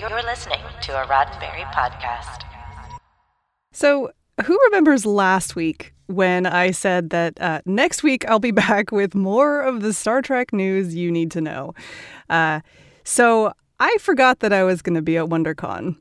[0.00, 2.42] You're listening to a Roddenberry podcast.
[3.70, 4.10] So,
[4.44, 9.14] who remembers last week when I said that uh, next week I'll be back with
[9.14, 11.74] more of the Star Trek news you need to know?
[12.28, 12.58] Uh,
[13.04, 15.96] so, I forgot that I was going to be at WonderCon.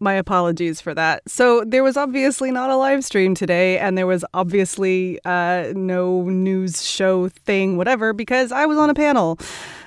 [0.00, 1.22] My apologies for that.
[1.28, 6.22] So, there was obviously not a live stream today, and there was obviously uh, no
[6.22, 9.38] news show thing, whatever, because I was on a panel.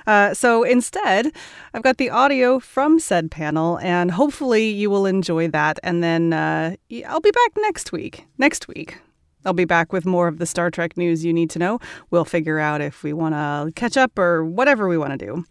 [0.06, 1.32] Uh, so instead,
[1.74, 5.78] I've got the audio from said panel, and hopefully you will enjoy that.
[5.82, 8.26] And then uh, I'll be back next week.
[8.38, 8.98] Next week.
[9.44, 11.80] I'll be back with more of the Star Trek news you need to know.
[12.10, 15.44] We'll figure out if we want to catch up or whatever we want to do.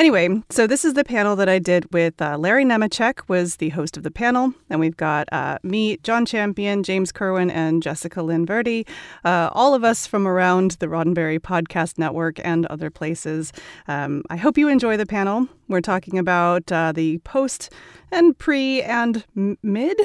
[0.00, 3.68] Anyway, so this is the panel that I did with uh, Larry Nemecek was the
[3.68, 8.22] host of the panel, and we've got uh, me, John Champion, James Kerwin, and Jessica
[8.22, 8.86] Lynn Verdi,
[9.26, 13.52] uh, all of us from around the Roddenberry Podcast Network and other places.
[13.88, 15.46] Um, I hope you enjoy the panel.
[15.68, 17.70] We're talking about uh, the post
[18.10, 19.22] and pre and
[19.62, 20.00] mid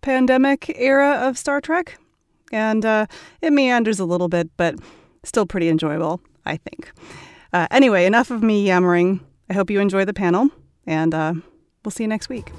[0.00, 1.98] pandemic era of Star Trek,
[2.52, 3.06] and uh,
[3.42, 4.76] it meanders a little bit, but
[5.24, 6.92] still pretty enjoyable, I think.
[7.54, 9.24] Uh, anyway, enough of me yammering.
[9.48, 10.48] I hope you enjoy the panel,
[10.88, 11.34] and uh,
[11.84, 12.50] we'll see you next week.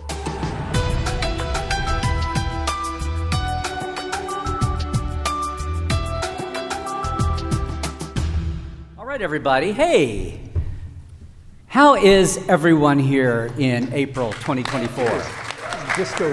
[8.97, 9.73] All right, everybody.
[9.73, 10.39] Hey,
[11.67, 15.05] how is everyone here in April 2024?
[15.97, 16.31] Disco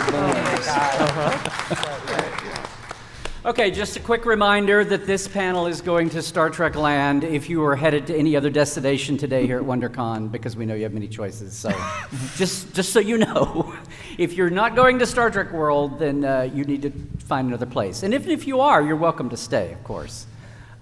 [3.44, 7.50] Okay, just a quick reminder that this panel is going to Star Trek Land if
[7.50, 10.84] you are headed to any other destination today here at WonderCon, because we know you
[10.84, 11.52] have many choices.
[11.52, 11.70] So,
[12.36, 13.74] just, just so you know,
[14.16, 17.66] if you're not going to Star Trek World, then uh, you need to find another
[17.66, 18.04] place.
[18.04, 20.24] And if, if you are, you're welcome to stay, of course.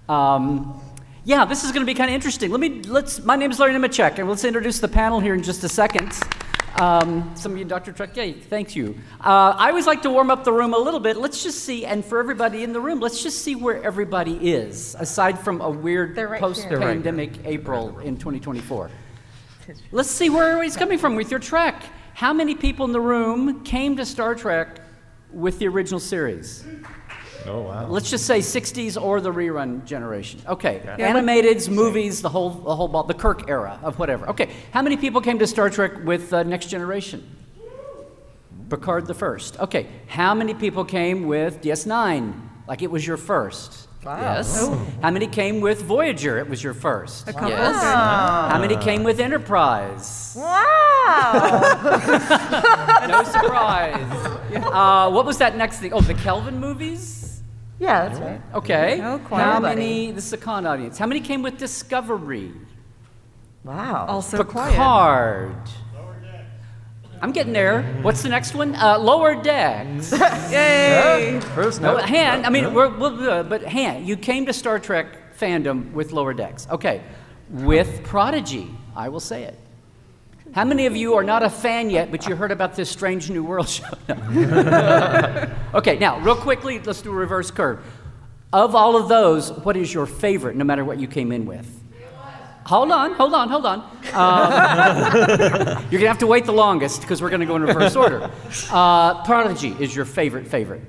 [0.07, 0.79] Um,
[1.23, 2.51] yeah, this is going to be kind of interesting.
[2.51, 3.23] Let me let's.
[3.25, 6.13] My name is Larry Nemecek, and let's introduce the panel here in just a second.
[6.79, 7.91] Um, some of you, Dr.
[7.91, 8.97] Trek, yeah, thank you.
[9.19, 11.17] Uh, I always like to warm up the room a little bit.
[11.17, 14.95] Let's just see, and for everybody in the room, let's just see where everybody is,
[14.97, 16.79] aside from a weird right post here.
[16.79, 18.89] pandemic April in 2024.
[19.91, 21.83] Let's see where everybody's coming from with your Trek.
[22.13, 24.79] How many people in the room came to Star Trek
[25.31, 26.65] with the original series?
[27.47, 27.87] Oh, wow.
[27.87, 30.41] Let's just say 60s or the rerun generation.
[30.47, 34.29] Okay, animateds, movies, the whole, the whole ball, the Kirk era of whatever.
[34.29, 37.37] Okay, how many people came to Star Trek with uh, Next Generation?
[38.69, 39.59] Picard the first.
[39.59, 42.33] Okay, how many people came with DS9?
[42.67, 43.87] Like it was your first.
[44.03, 44.67] Yes.
[45.01, 46.39] How many came with Voyager?
[46.39, 47.27] It was your first.
[47.27, 47.49] A couple.
[47.49, 47.75] Yes.
[47.75, 50.33] How many came with Enterprise?
[50.37, 50.87] Wow.
[53.07, 54.37] No surprise.
[54.51, 55.93] Uh, what was that next thing?
[55.93, 57.20] Oh, the Kelvin movies?
[57.81, 58.41] Yeah, that's right.
[58.53, 58.97] Okay.
[59.25, 59.75] Quite How a buddy.
[59.75, 60.11] many?
[60.11, 60.99] This is a con audience.
[60.99, 62.51] How many came with Discovery?
[63.63, 64.05] Wow.
[64.07, 64.71] Also quiet.
[64.71, 65.55] Picard.
[67.23, 67.81] I'm getting there.
[68.03, 68.75] What's the next one?
[68.75, 70.11] Uh, Lower Decks.
[70.51, 71.39] Yay!
[71.55, 72.03] First no, note.
[72.05, 72.45] Han.
[72.45, 76.33] I mean, we're, we'll, uh, but Han, you came to Star Trek fandom with Lower
[76.35, 76.67] Decks.
[76.69, 77.01] Okay,
[77.49, 78.69] with Prodigy.
[78.95, 79.57] I will say it.
[80.53, 83.29] How many of you are not a fan yet, but you heard about this Strange
[83.29, 83.85] New World show?
[85.73, 87.81] Okay, now, real quickly, let's do a reverse curve.
[88.51, 91.81] Of all of those, what is your favorite, no matter what you came in with?
[92.65, 93.79] Hold on, hold on, hold on.
[94.13, 94.51] Um,
[95.89, 97.95] you're going to have to wait the longest because we're going to go in reverse
[97.95, 98.29] order.
[98.69, 100.81] Uh, Prodigy is your favorite favorite.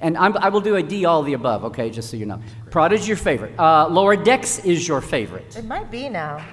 [0.00, 2.40] And I'm, I will do a D all the above, okay, just so you know.
[2.70, 3.58] Prodigy is your favorite.
[3.58, 5.56] Uh, Lower Decks is your favorite.
[5.56, 6.44] It might be now.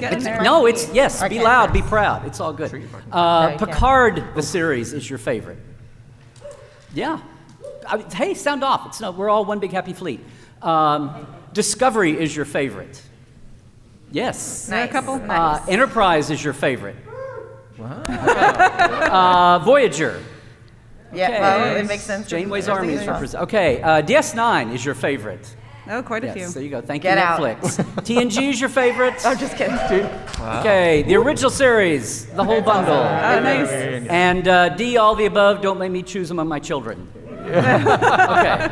[0.00, 0.42] Get in there.
[0.42, 1.42] No, it's, yes, be Okay.
[1.42, 2.26] loud, be proud.
[2.26, 2.88] It's all good.
[3.10, 5.58] Uh, Picard, the series, is your favorite.
[6.94, 7.20] Yeah.
[7.86, 8.86] I mean, hey, sound off.
[8.86, 10.20] It's not, we're all one big happy fleet.
[10.60, 13.02] Um, Discovery is your favorite.
[14.10, 14.66] Yes.
[14.66, 15.20] There are a couple.
[15.30, 16.96] Uh, Enterprise is your favorite.
[17.78, 18.02] Wow.
[18.08, 20.22] uh, Voyager.
[21.12, 21.40] Yeah, Okay.
[21.40, 22.26] well, it makes sense.
[22.28, 23.34] Janeway's Army is is your favorite.
[23.42, 23.82] Okay.
[23.82, 25.56] Uh, DS9 is your favorite.
[25.92, 26.48] Oh, quite a Yes, few.
[26.48, 26.80] there you go.
[26.80, 27.38] Thank Get you, out.
[27.38, 27.76] Netflix.
[27.96, 29.14] TNG is your favorite.
[29.26, 29.74] I'm just kidding.
[30.40, 32.94] Okay, the original series, the whole bundle.
[32.94, 33.68] Oh, nice.
[34.08, 37.12] And uh, D, all the above, don't make me choose among my children.
[37.42, 38.70] okay,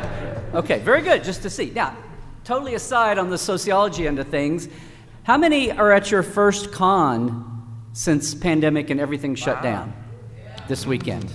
[0.55, 1.69] okay, very good, just to see.
[1.75, 1.95] Now,
[2.43, 4.67] totally aside on the sociology end of things,
[5.21, 9.93] how many are at your first con since pandemic and everything shut down
[10.67, 11.31] this weekend?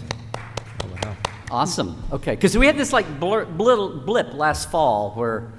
[1.49, 2.03] Awesome.
[2.11, 5.53] Okay, because we had this like blur, blip, blip last fall where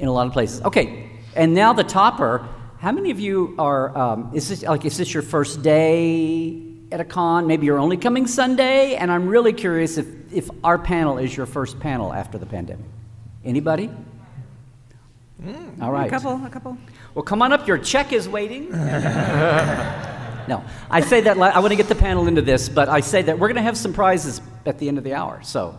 [0.00, 0.62] in a lot of places.
[0.62, 2.48] Okay, and now the topper.
[2.78, 3.96] How many of you are?
[3.96, 7.46] Um, is this like is this your first day at a con?
[7.46, 8.96] Maybe you're only coming Sunday.
[8.96, 12.86] And I'm really curious if if our panel is your first panel after the pandemic.
[13.44, 13.90] Anybody?
[15.80, 16.06] All right.
[16.06, 16.76] A couple, a couple.
[17.14, 17.66] Well, come on up.
[17.68, 18.72] Your check is waiting.
[20.48, 21.38] No, I say that.
[21.38, 23.62] I want to get the panel into this, but I say that we're going to
[23.62, 25.40] have some prizes at the end of the hour.
[25.44, 25.78] So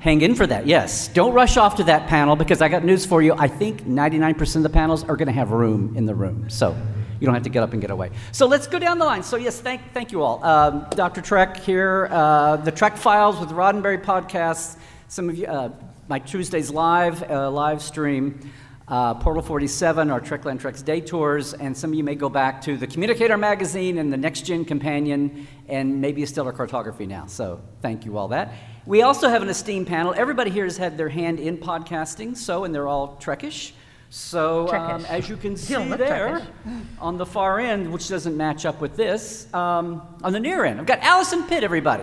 [0.00, 0.66] hang in for that.
[0.66, 3.34] Yes, don't rush off to that panel because I got news for you.
[3.38, 6.76] I think 99% of the panels are going to have room in the room, so
[7.20, 8.10] you don't have to get up and get away.
[8.32, 9.22] So let's go down the line.
[9.22, 10.42] So yes, thank thank you all.
[10.44, 11.20] Um, Dr.
[11.20, 14.76] Trek here, uh, the Trek Files with Roddenberry podcasts.
[15.06, 15.70] Some of you, uh,
[16.08, 18.50] my Tuesdays live uh, live stream.
[18.88, 22.60] Uh, Portal 47, our Trekland Treks Day Tours, and some of you may go back
[22.62, 27.24] to the Communicator magazine and the Next Gen Companion, and maybe Stellar Cartography now.
[27.26, 28.52] So thank you all that.
[28.84, 30.12] We also have an esteemed panel.
[30.16, 33.72] Everybody here has had their hand in podcasting, so and they're all Trekish.
[34.10, 36.86] So um, as you can see there, Trekish.
[37.00, 40.80] on the far end, which doesn't match up with this, um, on the near end,
[40.80, 41.62] I've got Alison Pitt.
[41.62, 42.02] Everybody,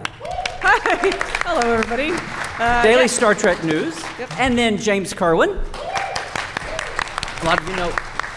[0.61, 1.09] Hi.
[1.43, 2.11] Hello, everybody.
[2.57, 4.01] Uh, Daily Star Trek News,
[4.37, 5.49] and then James Kerwin.
[5.49, 7.89] A lot of you know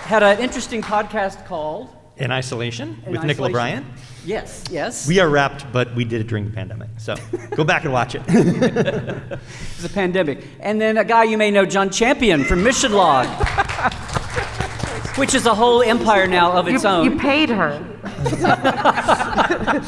[0.04, 3.52] had an interesting podcast called In Isolation In with Nicola Isolation.
[3.52, 3.86] Bryant.
[4.24, 5.06] Yes, yes.
[5.08, 6.88] We are wrapped, but we did it during the pandemic.
[6.98, 7.16] So
[7.56, 8.22] go back and watch it.
[9.76, 10.44] It's a pandemic.
[10.60, 13.26] And then a guy you may know, John Champion from Mission Log,
[15.16, 17.04] which is a whole empire now of its You, own.
[17.04, 17.72] you paid her.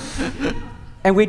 [1.04, 1.26] and we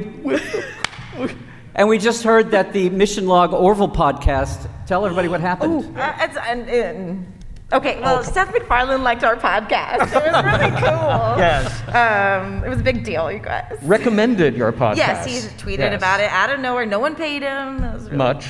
[1.76, 4.68] and we just heard that the Mission Log Orville podcast.
[4.88, 5.98] Tell everybody what happened.
[5.98, 7.35] Uh, it's, and, and,
[7.74, 10.08] okay, well, Seth MacFarlane liked our podcast.
[10.08, 11.38] It was really cool.
[11.38, 11.82] Yes.
[11.90, 13.78] Um, it was a big deal, you guys.
[13.82, 14.98] Recommended your podcast.
[14.98, 15.98] Yes, he tweeted Yes.
[15.98, 16.86] about it out of nowhere.
[16.86, 17.84] No one paid him.
[17.84, 18.48] It was really Much.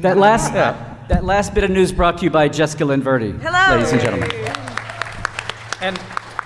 [0.00, 0.96] That last Yeah.
[1.08, 3.76] that last bit of news brought to you by Jessica Lynn Verdi, Hello.
[3.76, 4.30] ladies and gentlemen.
[5.82, 5.98] And,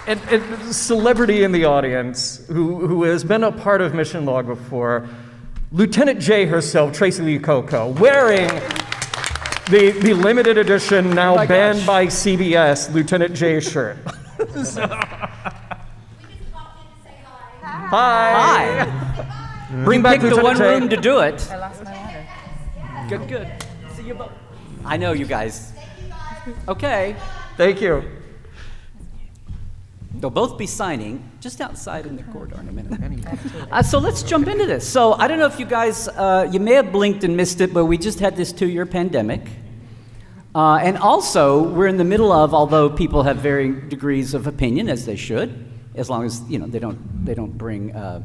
[0.07, 4.47] and, and celebrity in the audience who, who has been a part of Mission Log
[4.47, 5.09] before,
[5.73, 8.49] Lieutenant J herself, Tracee Lee Cocco, wearing
[9.67, 11.87] the, the limited edition, now oh my banned gosh.
[11.87, 13.97] by CBS, Lieutenant J shirt.
[17.97, 18.85] Hi.
[18.85, 19.85] Hi.
[19.85, 20.65] Bring back the one J.
[20.65, 21.51] room to do it.
[21.51, 22.27] I lost my water.
[23.09, 23.49] Good, good.
[23.95, 24.33] See you both.
[24.85, 25.73] I know you guys.
[26.69, 27.17] Okay.
[27.57, 28.05] Thank you.
[30.21, 33.27] They'll both be signing just outside in the corridor in a minute.
[33.71, 34.89] Uh, so let's jump into this.
[34.89, 37.75] So I don't know if you guys, uh, you may have blinked and missed it,
[37.75, 39.43] but we just had this two-year pandemic.
[40.55, 44.89] Uh, and also, we're in the middle of, although people have varying degrees of opinion,
[44.89, 48.23] as they should, as long as you know they don't they don't bring uh,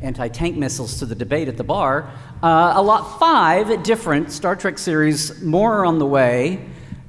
[0.00, 2.08] anti-tank missiles to the debate at the bar.
[2.40, 6.64] Uh, a lot five different Star Trek series, more on the way.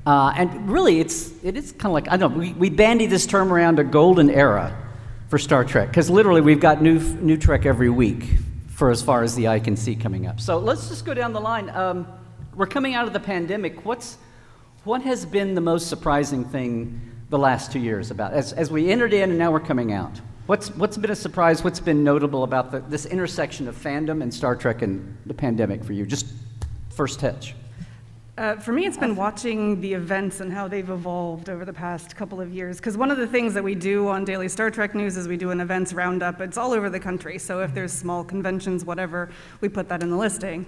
[0.06, 2.40] Uh, and really, it's it is kind of like I don't know.
[2.40, 4.78] We, we bandy this term around a golden era
[5.30, 8.26] for Star Trek because literally we've got new new Trek every week
[8.68, 10.40] for as far as the eye can see coming up.
[10.40, 11.70] So let's just go down the line.
[11.70, 12.08] Um,
[12.54, 13.84] we're coming out of the pandemic.
[13.84, 14.18] What's
[14.84, 18.92] what has been the most surprising thing the last two years about as, as we
[18.92, 20.22] entered in and now we're coming out?
[20.46, 21.64] What's what's been a surprise?
[21.64, 25.84] What's been notable about the, this intersection of fandom and Star Trek and the pandemic
[25.84, 26.06] for you?
[26.06, 26.28] Just
[26.90, 27.56] first touch.
[28.38, 32.18] Uh, for me, it's been watching the events and how they've evolved over the past
[32.18, 32.76] couple of years.
[32.78, 35.38] Because one of the things that we do on Daily Star Trek News is we
[35.38, 36.42] do an events roundup.
[36.42, 37.40] It's all over the country.
[37.40, 39.30] So if there's small conventions, whatever,
[39.62, 40.66] we put that in the listing.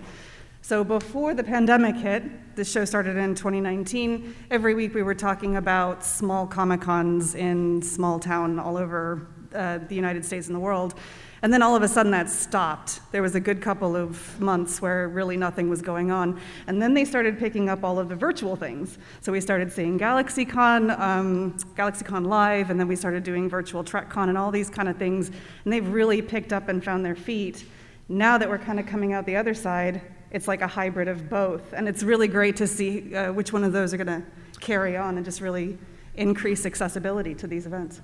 [0.61, 4.33] So before the pandemic hit, the show started in 2019.
[4.49, 9.79] Every week we were talking about small Comic Cons in small town all over uh,
[9.79, 10.95] the United States and the world.
[11.41, 12.99] And then all of a sudden that stopped.
[13.11, 16.39] There was a good couple of months where really nothing was going on.
[16.65, 18.97] And then they started picking up all of the virtual things.
[19.21, 24.29] So we started seeing GalaxyCon, um, GalaxyCon Live, and then we started doing virtual TrekCon
[24.29, 25.29] and all these kind of things.
[25.63, 27.65] And they've really picked up and found their feet.
[28.09, 30.01] Now that we're kind of coming out the other side,
[30.31, 31.73] it's like a hybrid of both.
[31.73, 34.23] And it's really great to see uh, which one of those are going to
[34.59, 35.77] carry on and just really
[36.15, 38.01] increase accessibility to these events.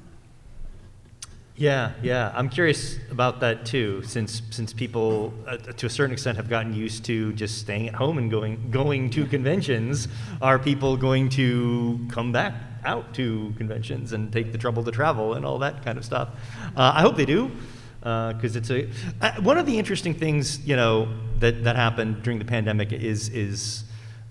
[1.55, 2.33] Yeah, yeah.
[2.35, 6.73] I'm curious about that too, since since people, uh, to a certain extent, have gotten
[6.73, 10.07] used to just staying at home and going going to conventions.
[10.41, 12.55] Are people going to come back
[12.85, 16.29] out to conventions and take the trouble to travel and all that kind of stuff?
[16.75, 17.51] Uh, I hope they do,
[17.99, 18.89] because it's a
[19.21, 21.07] uh, one of the interesting things you know
[21.37, 23.83] that that happened during the pandemic is is.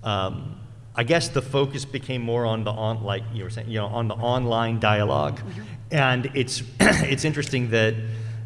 [0.03, 0.59] Um,
[0.95, 3.87] I guess the focus became more on the on, like you were saying, you know,
[3.87, 5.39] on the online dialog
[5.93, 7.95] and it's it's interesting that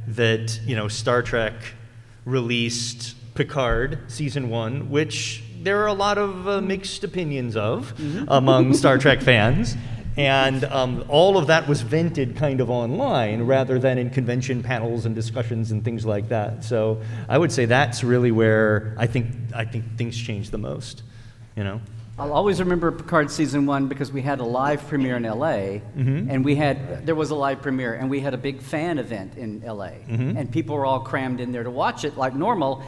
[0.09, 1.55] that you know Star Trek
[2.27, 7.95] released Picard season one, which there are a lot of uh, mixed opinions of
[8.29, 9.77] among Star Trek fans.
[10.19, 15.05] And um, all of that was vented kind of online rather than in convention panels
[15.05, 16.65] and discussions and things like that.
[16.65, 21.03] So I would say that's really where I think I think things change the most.
[21.55, 21.81] You know.
[22.19, 26.31] I'll always remember Picard season one because we had a live premiere in LA, mm-hmm.
[26.31, 29.37] and we had there was a live premiere, and we had a big fan event
[29.37, 30.35] in LA, mm-hmm.
[30.35, 32.83] and people were all crammed in there to watch it like normal.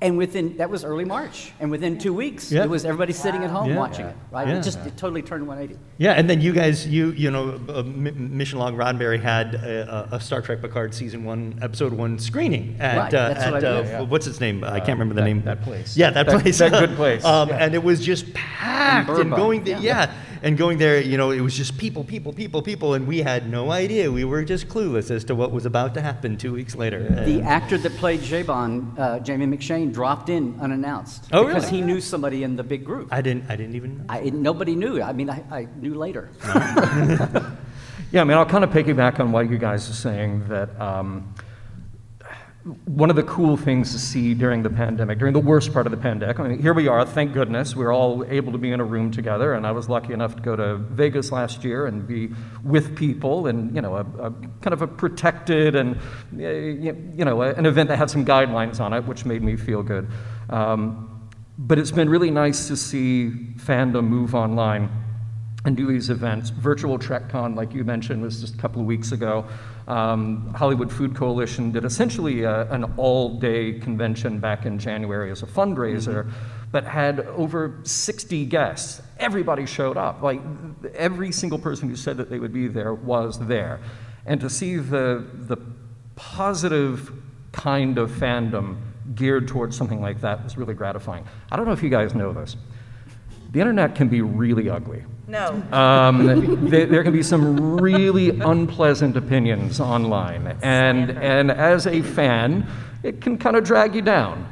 [0.00, 2.62] And within that was early March, and within two weeks, Yeah.
[2.62, 3.76] it was everybody sitting at home Yeah.
[3.78, 4.14] watching it.
[4.30, 4.46] Right?
[4.46, 4.58] Yeah.
[4.58, 5.76] It just it totally turned 180.
[5.96, 10.08] Yeah, and then you guys, you you know, uh, M- Mission Log Roddenberry had a,
[10.12, 13.64] a a Star Trek Picard season one, episode one screening at Right, uh, that's what
[13.64, 13.86] uh, did.
[13.90, 14.00] Yeah.
[14.02, 14.62] what's its name?
[14.62, 15.42] I can't remember the that- name.
[15.42, 15.96] that place.
[15.96, 16.58] Yeah, that, That- place.
[16.58, 17.24] that good place.
[17.24, 17.56] um, Yeah.
[17.56, 20.12] And it was just packed, and Burbank, going there, yeah.
[20.42, 20.48] Yeah.
[20.48, 23.48] and going there, you know, it was just people, people, people, people, and we had
[23.50, 24.10] no idea.
[24.10, 27.00] We were just clueless as to what was about to happen two weeks later.
[27.24, 31.76] The actor that played Zhaban, uh, Jamie McShane, dropped in unannounced Oh, because really?
[31.78, 33.08] he knew somebody in the big group.
[33.12, 33.98] I didn't, I didn't even.
[33.98, 34.04] know.
[34.08, 35.02] I, nobody knew.
[35.02, 36.30] I mean, I, I knew later.
[38.10, 41.34] Yeah, I mean, I'll kind of piggyback on what you guys are saying that um,
[42.84, 45.90] one of the cool things to see during the pandemic, during the worst part of
[45.90, 48.80] the pandemic, I mean, here we are, thank goodness, we're all able to be in
[48.80, 52.06] a room together, and I was lucky enough to go to Vegas last year and
[52.06, 52.30] be
[52.62, 55.98] with people and, you know, a, a kind of a protected and,
[56.36, 59.82] you you know, an event that had some guidelines on it, which made me feel
[59.82, 60.10] good.
[60.50, 64.90] Um, but it's been really nice to see fandom move online
[65.64, 66.50] and do these events.
[66.50, 69.44] Virtual TrekCon, like you mentioned, was just a couple of weeks ago.
[69.88, 75.46] Um, Hollywood Food Coalition did essentially a, an all-day convention back in January as a
[75.46, 76.30] fundraiser,
[76.70, 79.00] but had over 60 guests.
[79.18, 80.20] Everybody showed up.
[80.22, 80.42] Like
[80.94, 83.80] every single person who said that they would be there was there.
[84.26, 85.56] And to see the the
[86.16, 87.10] positive
[87.52, 88.76] kind of fandom
[89.14, 91.24] geared towards something like that was really gratifying.
[91.50, 92.56] I don't know if you guys know this.
[93.52, 95.04] The internet can be really ugly.
[95.28, 95.62] No.
[95.72, 102.66] Um, there, there can be some really unpleasant opinions online, and and as a fan,
[103.02, 104.48] it can kind of drag you down.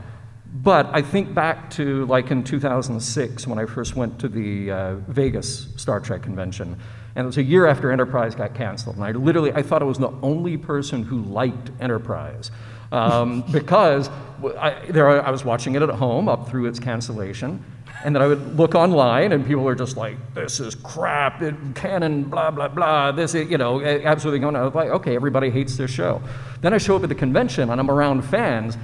[0.62, 4.95] But I think back to like in 2006 when I first went to the uh,
[5.09, 6.76] Vegas Star Trek convention,
[7.14, 9.87] and it was a year after Enterprise got canceled, and I literally I thought I
[9.87, 12.50] was the only person who liked Enterprise.
[12.92, 14.11] Um, because
[14.59, 17.64] I, there I was watching it at home up through its cancellation,
[18.05, 21.43] and then I would look online, and people are just like, "This is crap.
[21.43, 23.12] It, canon, blah blah blah.
[23.12, 26.23] This, is, you know, absolutely going." I was like, "Okay, everybody hates this show."
[26.61, 28.76] Then I show up at the convention, and I'm around fans,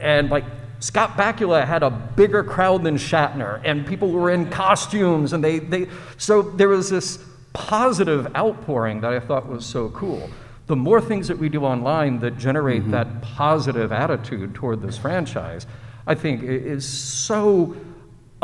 [0.00, 0.44] and like
[0.80, 5.58] Scott Bakula had a bigger crowd than Shatner, and people were in costumes, and they
[5.58, 5.88] they.
[6.18, 7.18] So there was this
[7.52, 10.28] positive outpouring that I thought was so cool.
[10.66, 12.90] The more things that we do online that generate mm-hmm.
[12.90, 15.66] that positive attitude toward this franchise,
[16.06, 17.76] I think is so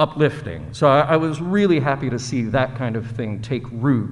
[0.02, 0.66] uplifting.
[0.74, 4.10] So I, I was really happy to see that kind of thing take root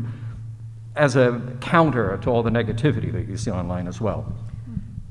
[0.94, 4.32] as a counter to all the negativity that you see online as well.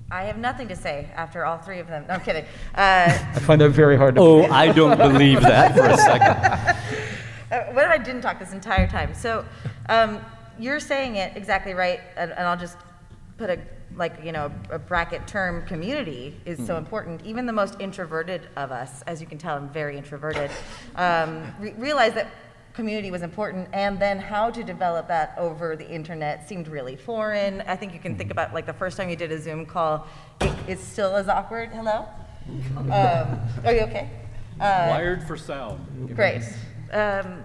[0.09, 2.05] I have nothing to say after all three of them.
[2.07, 2.45] No, I'm kidding.
[2.74, 6.75] Uh, I find that very hard to Oh, I don't believe that for a second.
[7.51, 9.12] Uh, what if I didn't talk this entire time?
[9.12, 9.43] So,
[9.89, 10.24] um,
[10.59, 12.77] you're saying it exactly right, and, and I'll just
[13.38, 13.59] put a
[13.96, 15.65] like you know a bracket term.
[15.65, 17.22] Community is so important.
[17.25, 20.51] Even the most introverted of us, as you can tell, I'm very introverted.
[20.96, 22.27] Um, re- realize that
[22.74, 27.62] community was important, and then how to develop that over the internet seemed really foreign.
[27.62, 30.08] I think you can think about like the first time you did a Zoom call,
[30.41, 31.69] it, it's still as awkward.
[31.69, 32.05] Hello,
[32.75, 34.10] um, are you okay?
[34.60, 36.15] Uh, Wired for sound.
[36.15, 36.43] Great.
[36.91, 37.43] Um,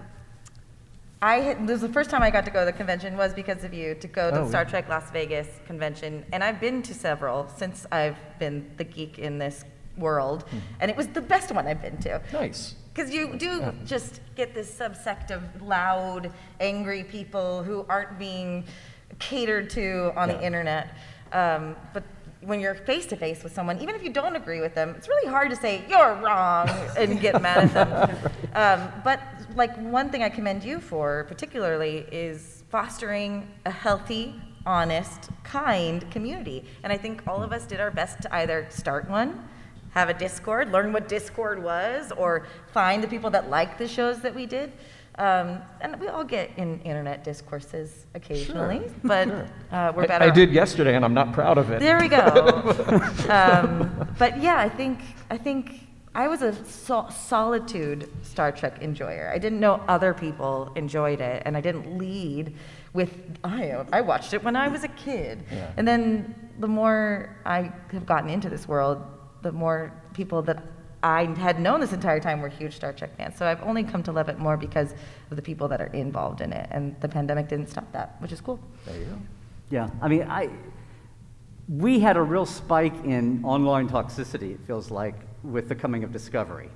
[1.25, 3.33] I had, this was the first time I got to go to the convention was
[3.33, 6.83] because of you to go to the Star Trek Las Vegas convention, and I've been
[6.83, 9.65] to several since I've been the geek in this
[9.97, 10.45] world,
[10.79, 12.21] and it was the best one I've been to.
[12.31, 12.75] Nice.
[12.93, 18.63] Because you do just get this subsect of loud, angry people who aren't being
[19.17, 20.95] catered to on the internet.
[21.31, 22.03] Um, but
[22.41, 25.07] when you're face to face with someone, even if you don't agree with them, it's
[25.07, 28.31] really hard to say you're wrong and get mad at them.
[28.55, 29.19] Um, but
[29.57, 34.33] like one thing I commend you for particularly is fostering a healthy,
[34.65, 36.63] honest, kind community.
[36.81, 39.45] And I think all of us did our best to either start one
[39.95, 44.19] have a Discord, learn what Discord was, or find the people that liked the shows
[44.19, 44.73] that we did.
[45.17, 49.29] Um, and we all get in internet discourses occasionally, but
[49.71, 50.25] uh, we're I, better.
[50.25, 51.79] I did yesterday, and I'm not proud of it.
[51.79, 52.25] There we go.
[53.29, 54.99] um, but yeah, I think
[55.31, 59.31] I think I was a sol- solitude Star Trek enjoyer.
[59.33, 62.53] I didn't know other people enjoyed it, and I didn't lead
[62.91, 63.85] with I.
[63.93, 65.45] I watched it when I was a kid,
[65.77, 69.01] and then the more I have gotten into this world,
[69.43, 70.61] the more people that
[71.03, 73.37] I had known this entire time we were huge Star Trek fans.
[73.37, 74.93] So I've only come to love it more because
[75.29, 78.31] of the people that are involved in it, and the pandemic didn't stop that, which
[78.31, 78.59] is cool.
[79.69, 80.49] Yeah, I mean, I
[81.67, 84.53] we had a real spike in online toxicity.
[84.53, 86.69] It feels like with the coming of Discovery,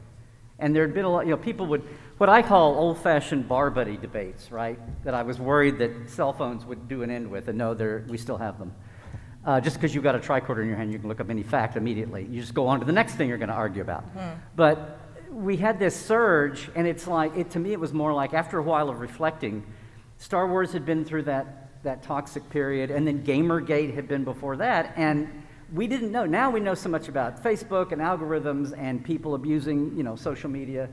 [0.57, 1.83] And there had been a lot, you know, people would,
[2.17, 4.77] what I call old fashioned bar buddy debates, right?
[5.03, 8.03] That I was worried that cell phones would do an end with, and no, they're,
[8.09, 8.73] we still have them.
[9.45, 11.43] Uh, just because you've got a tricorder in your hand, you can look up any
[11.43, 12.27] fact immediately.
[12.29, 14.03] You just go on to the next thing you're going to argue about.
[14.55, 14.99] But
[15.31, 18.57] we had this surge, and it's like, it, to me, it was more like after
[18.57, 19.65] a while of reflecting,
[20.17, 24.57] Star Wars had been through that, that toxic period, and then Gamergate had been before
[24.57, 25.29] that, and
[25.73, 26.25] we didn't know.
[26.25, 30.49] Now we know so much about Facebook and algorithms and people abusing, you know, social
[30.49, 30.89] media.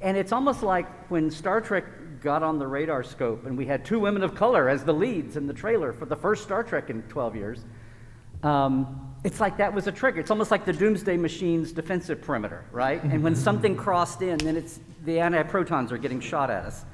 [0.00, 1.84] And it's almost like when Star Trek
[2.20, 5.36] got on the radar scope and we had two women of color as the leads
[5.36, 7.64] in the trailer for the first Star Trek in 12 years.
[8.42, 10.20] Um, it's like that was a trigger.
[10.20, 13.02] It's almost like the Doomsday Machine's defensive perimeter, right?
[13.02, 16.84] and when something crossed in, then it's the anti-protons are getting shot at us.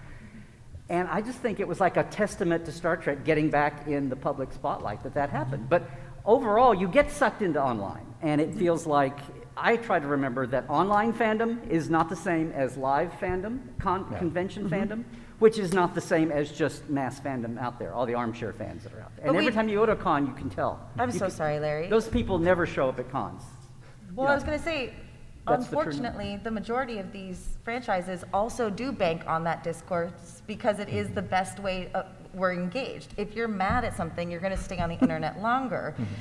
[0.89, 4.09] And I just think it was like a testament to Star Trek getting back in
[4.09, 5.69] the public spotlight that that happened.
[5.69, 5.89] But
[6.25, 9.19] overall, you get sucked into online, and it feels like
[9.57, 14.13] I try to remember that online fandom is not the same as live fandom, con-
[14.17, 14.75] convention mm-hmm.
[14.75, 15.05] fandom,
[15.39, 18.83] which is not the same as just mass fandom out there, all the armchair fans
[18.83, 19.27] that are out there.
[19.27, 20.81] And But we- every time you go to a con, you can tell.
[20.99, 21.89] I'm You so can- sorry, Larry.
[21.89, 23.43] Those people never show up at cons.
[24.15, 24.33] Well, Yeah.
[24.33, 24.93] I was going to say,
[25.47, 30.79] That's the unfortunately, the majority of these franchises also do bank on that discourse because
[30.79, 31.17] it is mm-hmm.
[31.17, 33.15] the best way uh, we're engaged.
[33.17, 35.95] If you're mad at something, you're going to stay on the internet longer.
[35.97, 36.15] Mm-hmm.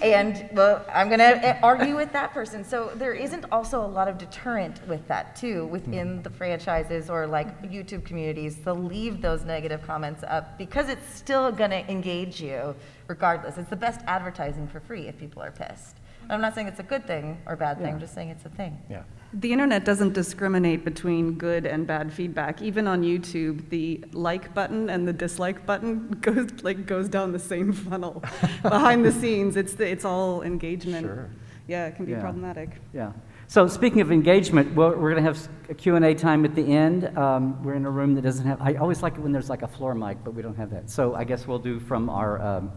[0.00, 2.64] And well, I'm going to eh, argue with that person.
[2.64, 6.22] So there isn't also a lot of deterrent with that too within hmm.
[6.22, 11.52] the franchises or like YouTube communities to leave those negative comments up because it's still
[11.52, 12.74] going to engage you
[13.08, 13.58] regardless.
[13.58, 15.96] It's the best advertising for free if people are pissed.
[16.28, 17.92] I'm not saying it's a good thing or bad thing.
[17.92, 18.80] I'm just saying it's a thing.
[18.88, 19.02] Yeah.
[19.34, 22.60] The internet doesn't discriminate between good and bad feedback.
[22.60, 27.38] Even on YouTube, the like button and the dislike button goes like goes down the
[27.38, 28.22] same funnel.
[28.62, 31.06] Behind the scenes, it's the, it's all engagement.
[31.06, 31.30] Sure.
[31.66, 32.20] Yeah, it can be Yeah.
[32.20, 32.70] problematic.
[32.92, 33.12] Yeah.
[33.46, 37.16] So speaking of engagement, well, we're going to have a Q&A time at the end.
[37.16, 39.62] Um, we're in a room that doesn't have, I always like it when there's like
[39.62, 40.90] a floor mic, but we don't have that.
[40.90, 42.72] So I guess we'll do from our, um,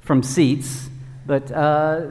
[0.00, 0.88] from seats.
[1.26, 2.08] But uh,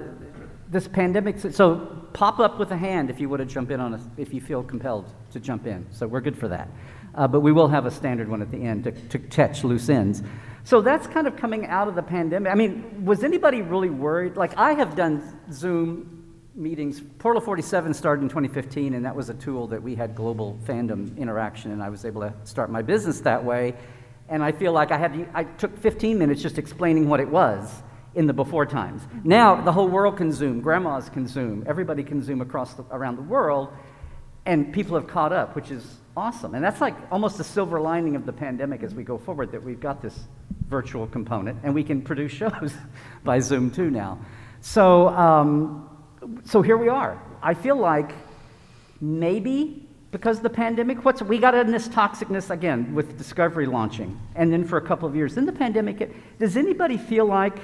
[0.70, 3.94] this pandemic, so pop up with a hand if you want to jump in on
[3.94, 5.86] us, if you feel compelled to jump in.
[5.92, 6.70] So we're good for that.
[7.14, 9.90] Uh, but we will have a standard one at the end to, to catch loose
[9.90, 10.24] ends.
[10.64, 12.52] So that's kind of coming out of the pandemic.
[12.52, 14.38] I mean, was anybody really worried?
[14.38, 16.24] Like, I have done Zoom
[16.56, 17.02] meetings.
[17.20, 21.16] Portal 47 started in 2015, and that was a tool that we had global fandom
[21.18, 23.76] interaction, and I was able to start my business that way.
[24.30, 27.84] And I feel like I had I took 15 minutes just explaining what it was
[28.16, 29.02] in the before times.
[29.24, 33.18] Now the whole world can Zoom, grandmas can Zoom, everybody can Zoom across the, around
[33.18, 33.70] the world,
[34.46, 36.56] and people have caught up, which is awesome.
[36.56, 39.64] And that's like almost a silver lining of the pandemic as we go forward that
[39.64, 40.18] we've got this
[40.68, 42.74] virtual component, and we can produce shows
[43.24, 44.20] by Zoom too now.
[44.62, 45.90] So, um,
[46.46, 47.22] so here we are.
[47.44, 48.12] I feel like
[49.00, 54.18] maybe because of the pandemic, what's we got in this toxicness again with Discovery launching,
[54.36, 55.36] and then for a couple of years.
[55.36, 56.40] Then the pandemic.
[56.40, 57.58] Does anybody feel like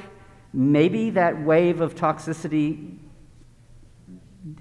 [0.53, 2.97] maybe that wave of toxicity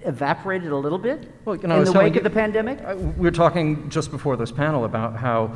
[0.05, 2.79] evaporated a little bit Well, you know, in the wake you- of the pandemic?
[3.17, 5.53] We were talking just before this panel about how,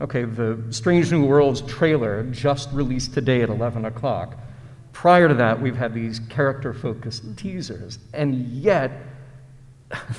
[0.00, 4.36] okay, the Strange New Worlds trailer just released today at 11 o'clock.
[4.92, 8.90] Prior to that, we've had these character focused teasers, and yet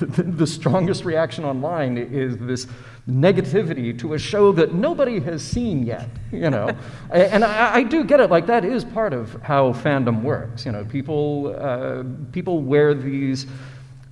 [0.00, 2.66] the the strongest reaction online is this
[3.08, 6.70] negativity to a show that nobody has seen yet, you know.
[7.10, 10.64] And I, I do get it, like that is part of how fandom works.
[10.64, 13.46] You know, people, uh, people wear these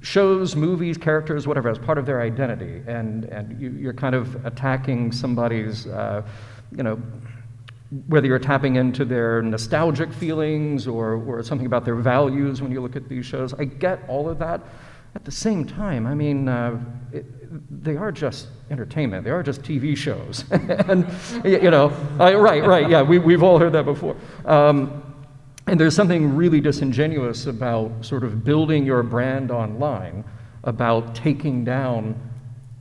[0.00, 2.82] shows, movies, characters, whatever, as part of their identity.
[2.86, 6.22] And, and you, you're kind of attacking somebody's, uh,
[6.76, 7.00] you know,
[8.06, 12.80] whether you're tapping into their nostalgic feelings or, or something about their values when you
[12.80, 13.54] look at these shows.
[13.54, 14.60] I get all of that.
[15.14, 16.80] At the same time, I mean, uh,
[17.12, 17.24] it,
[17.82, 19.24] they are just entertainment.
[19.24, 20.44] They are just TV shows.
[20.50, 21.06] and,
[21.44, 24.16] you know, right, right, yeah, we, we've all heard that before.
[24.44, 25.02] Um,
[25.66, 30.24] and there's something really disingenuous about sort of building your brand online,
[30.64, 32.18] about taking down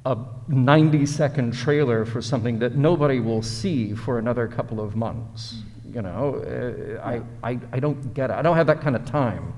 [0.05, 5.63] a 90 second trailer for something that nobody will see for another couple of months.
[5.93, 8.33] You know, uh, I, I, I don't get it.
[8.33, 9.53] I don't have that kind of time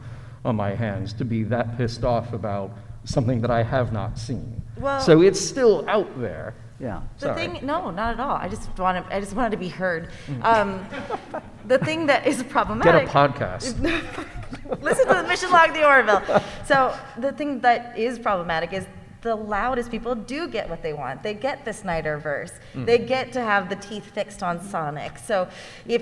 [0.45, 2.71] on my hands to be that pissed off about
[3.04, 4.62] something that I have not seen.
[4.78, 6.54] Well- so it's still out there.
[6.80, 7.02] Yeah.
[7.19, 7.47] The Sorry.
[7.47, 8.38] thing, no, not at all.
[8.38, 10.12] I just wanted, I just wanted to be heard.
[10.43, 10.86] Um,
[11.67, 13.08] the thing that is problematic.
[13.08, 13.78] Get a podcast.
[14.82, 16.41] Listen to the Mission Log the Orville.
[16.65, 18.86] So the thing that is problematic is
[19.21, 21.21] the loudest people do get what they want.
[21.21, 22.54] They get the Snyderverse.
[22.73, 25.17] They get to have the teeth fixed on Sonic.
[25.17, 25.49] So
[25.86, 26.02] if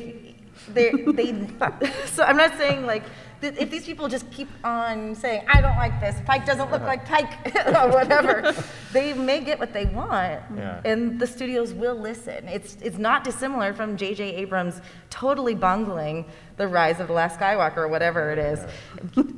[0.73, 1.47] they, they,
[2.05, 5.75] so I'm not saying like, th- if these people just keep on saying, I don't
[5.77, 6.87] like this, Pike doesn't look uh-huh.
[6.87, 8.53] like Pike, or whatever,
[8.93, 10.81] they may get what they want, Yeah.
[10.85, 12.47] and the studios will listen.
[12.47, 14.35] It's, it's not dissimilar from J.J.
[14.35, 16.25] Abrams totally bungling
[16.57, 18.59] the rise of the last Skywalker, or whatever it is.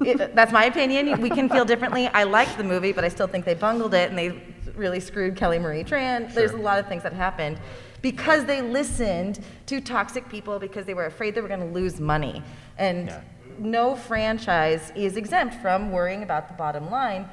[0.05, 1.19] It- that's my opinion.
[1.21, 2.07] We can feel differently.
[2.07, 4.41] I liked the movie, but I still think they bungled it, and they
[4.75, 6.33] really screwed Kelly Marie Tran.
[6.33, 7.59] There's a lot of things that happened
[8.01, 11.99] because they listened to toxic people because they were afraid they were going to lose
[11.99, 12.41] money.
[12.77, 13.21] And Yeah.
[13.59, 17.27] No franchise is exempt from worrying about the bottom line.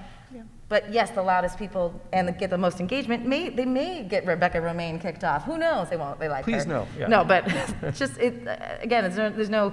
[0.68, 4.26] But yes, the loudest people and the, get the most engagement may they may get
[4.26, 5.44] Rebecca Romijn kicked off.
[5.44, 5.88] Who knows?
[5.88, 6.18] They won't.
[6.18, 6.68] They like Please her.
[6.68, 7.06] no, yeah.
[7.06, 7.44] No, but
[7.82, 8.34] it's just it
[8.82, 9.04] again.
[9.04, 9.72] It's no, there's no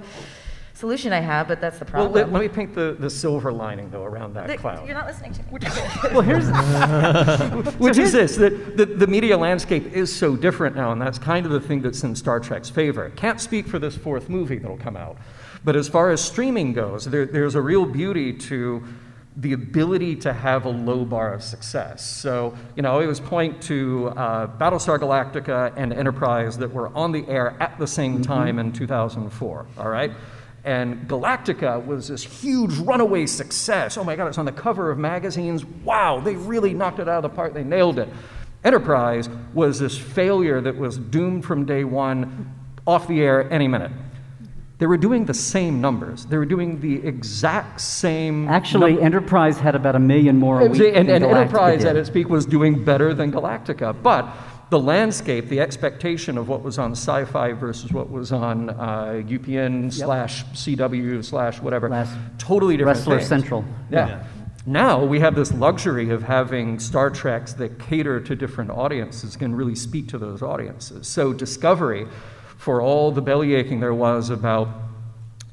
[0.74, 2.12] solution I have, but that's the Well, problem.
[2.12, 4.84] let, let me paint the, the silver lining, though, around that They- cloud.
[4.86, 5.48] You're not listening to me.
[6.12, 6.46] Well, here's
[7.78, 11.44] Which is this that the, the media landscape is so different now, and that's kind
[11.44, 13.10] of the thing that's in Star Trek's favor.
[13.16, 15.16] Can't speak for this fourth movie that'll come out,
[15.64, 18.82] but as far as streaming goes, there, there's a real beauty to
[19.36, 22.08] the ability to have a low bar of success.
[22.08, 27.10] So, you know, I always point to uh, Battlestar Galactica and Enterprise that were on
[27.10, 30.12] the air at the same time in 2004, all right?
[30.62, 33.98] And Galactica was this huge runaway success.
[33.98, 35.64] Oh my God, it's on the cover of magazines.
[35.64, 37.54] Wow, they really knocked it out of the park.
[37.54, 38.08] They nailed it.
[38.62, 42.54] Enterprise was this failure that was doomed from day one,
[42.86, 43.90] off the air any minute.
[44.84, 46.26] They were doing the same numbers.
[46.26, 48.50] They were doing the exact same.
[48.50, 50.94] actually Enterprise had about a million more a and, week.
[50.94, 51.88] and, Galactica Enterprise did.
[51.88, 53.96] at its peak was doing better than Galactica.
[54.02, 54.28] But
[54.68, 59.22] the landscape, the expectation of what was on sci fi versus what was on uh,
[59.24, 62.98] UPN slash CW slash whatever, Last- totally different.
[62.98, 63.28] Wrestler things.
[63.30, 63.64] Central.
[63.88, 64.06] Yeah.
[64.06, 64.26] Yeah.
[64.66, 69.54] Now we have this luxury of having Star Treks that cater to different audiences, can
[69.54, 71.06] really speak to those audiences.
[71.06, 72.06] So Discovery,
[72.64, 74.68] for all the belly aching there was about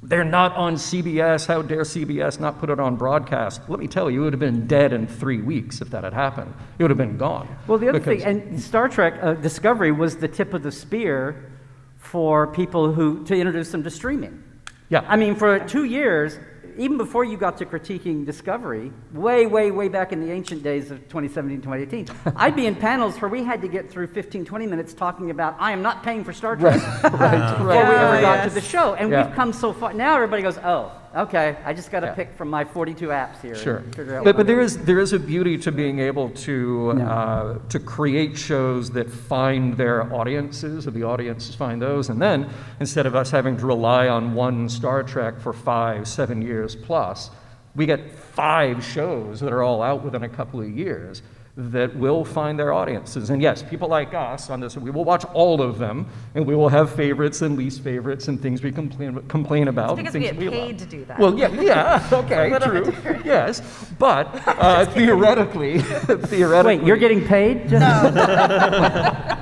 [0.01, 3.61] they're not on CBS, how dare CBS not put it on broadcast?
[3.69, 6.13] Let me tell you, it would have been dead in three weeks if that had
[6.13, 6.53] happened.
[6.79, 7.47] It would have been gone.
[7.67, 11.51] Well, the other thing, and Star Trek uh, Discovery was the tip of the spear
[11.97, 14.43] for people who to introduce them to streaming.
[14.89, 15.05] Yeah.
[15.07, 16.39] I mean, for two years,
[16.77, 20.91] even before you got to critiquing Discovery, way, way, way back in the ancient days
[20.91, 24.67] of 2017, 2018, I'd be in panels where we had to get through 15, 20
[24.67, 27.01] minutes talking about, I am not paying for Star Trek right,
[27.57, 28.93] before we ever got to the show.
[28.95, 29.27] And Yeah.
[29.27, 29.93] we've come so far.
[29.93, 32.13] Now everybody goes, oh, okay, I just got to Yeah.
[32.15, 33.55] pick from my 42 apps here.
[33.55, 36.29] Sure, and figure out but, but there is there is a beauty to being able
[36.29, 37.05] to No.
[37.05, 42.49] uh, to create shows that find their audiences, or the audiences find those, and then
[42.79, 47.29] instead of us having to rely on one Star Trek for five, seven years plus,
[47.75, 51.21] we get five shows that are all out within a couple of years
[51.57, 53.29] that will find their audiences.
[53.29, 56.55] And yes, people like us on this, we will watch all of them, and we
[56.55, 59.97] will have favorites and least favorites and things we complain complain about.
[59.97, 60.53] because and we get love.
[60.53, 61.19] paid to do that.
[61.19, 62.93] Well, yeah, yeah, okay, true,
[63.25, 63.61] yes,
[63.99, 67.67] but uh, theoretically, theoretically, Wait, you're getting paid?
[67.67, 68.15] Just-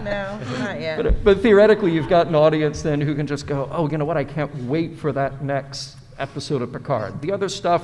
[0.03, 1.01] no, not yet.
[1.03, 4.05] but, but theoretically, you've got an audience then who can just go, oh, you know
[4.05, 4.17] what?
[4.17, 7.21] I can't wait for that next episode of Picard.
[7.21, 7.83] The other stuff,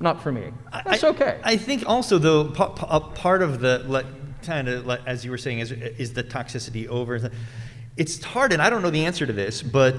[0.00, 0.50] not for me.
[0.84, 1.40] That's I- okay.
[1.44, 4.06] I think also though pa- pa- a part of the like,
[4.42, 7.30] kind of like, as you were saying is is the toxicity over.
[7.96, 9.94] It's hard, and I don't know the answer to this, but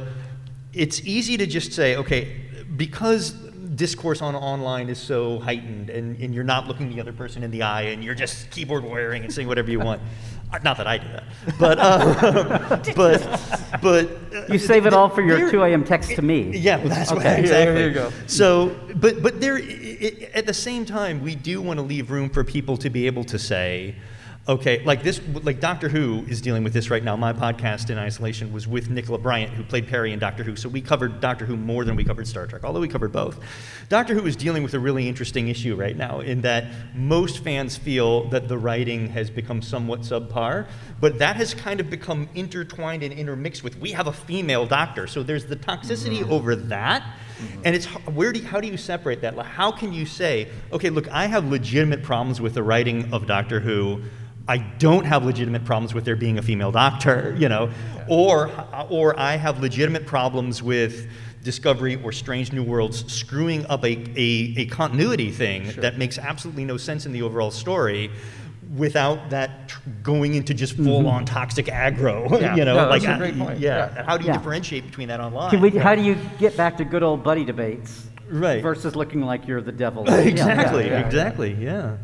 [0.73, 2.35] it's easy to just say, okay,
[2.75, 7.43] because discourse on online is so heightened, and, and you're not looking the other person
[7.43, 10.01] in the eye, and you're just keyboard warring and saying whatever you want.
[10.53, 11.23] Uh, Not that I do that,
[11.57, 15.83] but uh, but but uh, You save it all for your there- 2 a.m.
[15.85, 16.57] text to me.
[16.57, 17.73] yeah, well, that's what Okay, yeah, exactly.
[17.75, 18.11] there you go.
[18.27, 22.11] So, but but there, i i at the same time, we do want to leave
[22.11, 23.95] room for people to be able to say,
[24.47, 27.15] okay, like this, like Doctor Who is dealing with this right now.
[27.15, 30.55] My podcast in isolation was with Nicola Bryant, who played Peri in Doctor Who.
[30.55, 33.39] So we covered Doctor Who more than we covered Star Trek, although we covered both.
[33.87, 37.77] Doctor Who is dealing with a really interesting issue right now, in that most fans
[37.77, 40.67] feel that the writing has become somewhat subpar,
[40.99, 45.05] but that has kind of become intertwined and intermixed with we have a female doctor,
[45.05, 46.31] so there's the toxicity mm-hmm.
[46.31, 47.03] over that.
[47.03, 47.61] Mm-hmm.
[47.65, 49.35] And it's where do you, how do you separate that?
[49.35, 53.27] Like, how can you say, okay, look, I have legitimate problems with the writing of
[53.27, 54.01] Doctor Who.
[54.51, 57.69] I don't have legitimate problems with there being a female doctor, you know,
[58.09, 58.51] or
[58.89, 61.07] or I have legitimate problems with
[61.41, 66.65] Discovery or Strange New Worlds screwing up a, a, a continuity thing that makes absolutely
[66.65, 68.11] no sense in the overall story
[68.75, 71.33] without that tr- going into just full on mm-hmm.
[71.33, 72.55] toxic aggro, Yeah.
[72.55, 73.59] you know, No, like that's a great point.
[73.59, 73.93] yeah.
[73.95, 74.03] Yeah.
[74.03, 74.37] How do you Yeah.
[74.37, 75.49] differentiate between that online?
[75.49, 78.61] Can we, how do you get back to good old buddy debates Right.
[78.61, 80.03] versus looking like you're the devil?
[80.05, 81.05] Yeah, yeah, exactly, yeah.
[81.05, 81.97] exactly, yeah.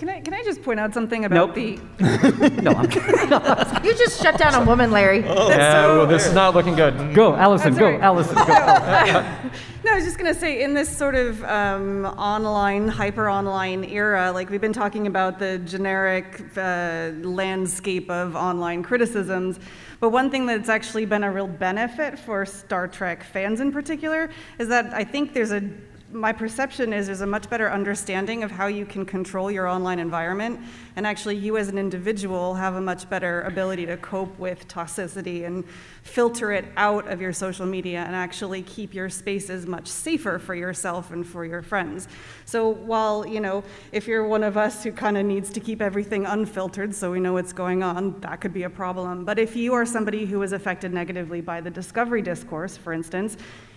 [0.00, 1.54] Can I, can I just point out something about Nope.
[1.56, 1.78] the.
[2.62, 3.84] No, I'm kidding.
[3.84, 5.20] You just shut down a woman, Larry.
[5.20, 7.14] Yeah, well, this is not looking good.
[7.14, 8.00] Go, Alison, That's go, all right.
[8.00, 9.50] Alison, go.
[9.84, 13.84] No, I was just going to say, in this sort of um, online, hyper online
[13.84, 19.58] era, like we've been talking about the generic uh, landscape of online criticisms.
[19.98, 24.30] But one thing that's actually been a real benefit for Star Trek fans in particular
[24.58, 25.62] is that I think there's a
[26.12, 29.98] my perception is there's a much better understanding of how you can control your online
[29.98, 30.60] environment.
[30.96, 35.46] And actually you as an individual have a much better ability to cope with toxicity
[35.46, 35.64] and
[36.02, 40.54] filter it out of your social media and actually keep your spaces much safer for
[40.54, 42.08] yourself and for your friends.
[42.44, 45.80] So while you know if you're one of us who kind of needs to keep
[45.80, 49.24] everything unfiltered so we know what's going on that could be a problem.
[49.24, 53.36] But if you are somebody who is affected negatively by the discovery discourse for instance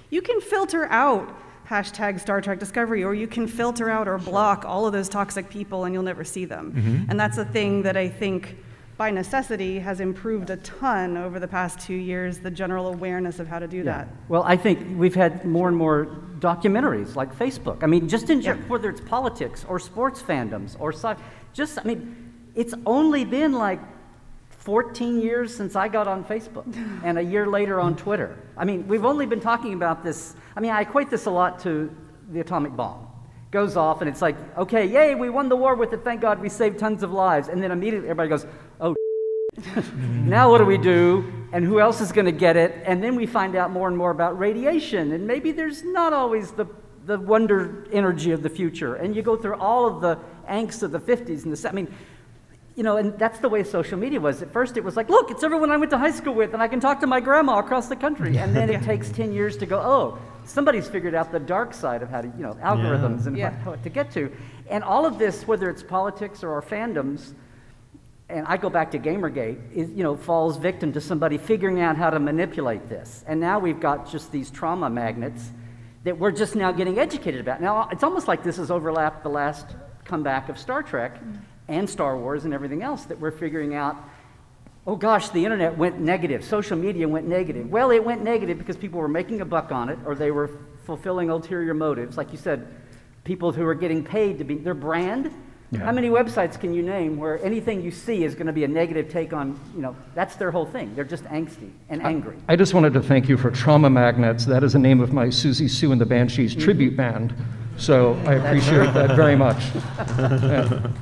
[0.10, 1.36] you can filter out
[1.69, 5.49] hashtag Star Trek Discovery, or you can filter out or block all of those toxic
[5.49, 6.71] people and you'll never see them.
[6.71, 7.12] Mm-hmm.
[7.12, 8.58] And that's a thing that I think
[8.97, 13.47] by necessity has improved a ton over the past two years, the general awareness of
[13.47, 14.08] how to do that.
[14.28, 16.06] Well, I think we've had more and more
[16.39, 17.84] documentaries like Facebook.
[17.84, 18.56] I mean, just in Yeah.
[18.67, 21.15] whether it's politics or sports fandoms or sci,
[21.54, 22.15] just I mean,
[22.56, 23.80] it's only been like
[24.63, 26.63] 14 years since I got on Facebook,
[27.04, 28.38] and a year later on Twitter.
[28.56, 30.36] I mean, we've only been talking about this.
[30.56, 31.93] I mean, I equate this a lot to
[32.32, 33.08] the atomic bomb.
[33.52, 36.04] Goes off, and it's like, okay, yay, we won the war with it.
[36.04, 37.49] Thank God, we saved tons of lives.
[37.49, 38.47] And then immediately everybody goes,
[38.80, 38.95] oh.
[40.02, 41.32] now what do we do?
[41.52, 42.82] And who else is going to get it?
[42.86, 45.12] And then we find out more and more about radiation.
[45.12, 46.65] And maybe there's not always the,
[47.06, 48.95] the wonder energy of the future.
[48.95, 50.17] And you go through all of the
[50.49, 51.58] angst of the 50s and the.
[51.58, 51.93] se- I mean,
[52.76, 54.42] you know, and that's the way social media was.
[54.42, 56.64] At first, it was like, look, it's everyone I went to high school with, and
[56.64, 58.38] I can talk to my grandma across the country.
[58.38, 62.02] And then it takes 10 years to go, oh, somebody's figured out the dark side
[62.02, 63.52] of how to, you know, algorithms and Yeah.
[63.60, 64.32] what, what to get to.
[64.70, 67.34] And all of this, whether it's politics or our fandoms,
[68.30, 71.96] and I go back to Gamergate, is, you know, falls victim to somebody figuring out
[71.96, 73.24] how to manipulate this.
[73.28, 75.52] And now we've got just these trauma magnets
[76.06, 77.62] that we're just now getting educated about.
[77.62, 79.68] Now, it's almost like this has overlapped the last
[80.06, 81.40] comeback of Star Trek mm.
[81.67, 83.95] And Star Wars and everything else that we're figuring out.
[84.86, 86.43] Oh gosh, the internet went negative.
[86.43, 87.69] Social media went negative.
[87.69, 90.49] Well, it went negative because people were making a buck on it or they were
[90.86, 92.17] fulfilling ulterior motives.
[92.17, 92.67] Like you said,
[93.23, 95.32] people who are getting paid to be their brand.
[95.71, 95.80] Yeah.
[95.86, 98.67] How many websites can you name where anything you see is going to be a
[98.67, 100.93] negative take on, you know, that's their whole thing.
[100.93, 102.38] They're just angsty and angry.
[102.47, 104.45] I just wanted to thank you for Trauma Magnets.
[104.45, 106.62] That is the name of my Siouxsie Sioux and the Banshees mm-hmm.
[106.62, 107.34] tribute band.
[107.78, 109.63] So I appreciate that very much.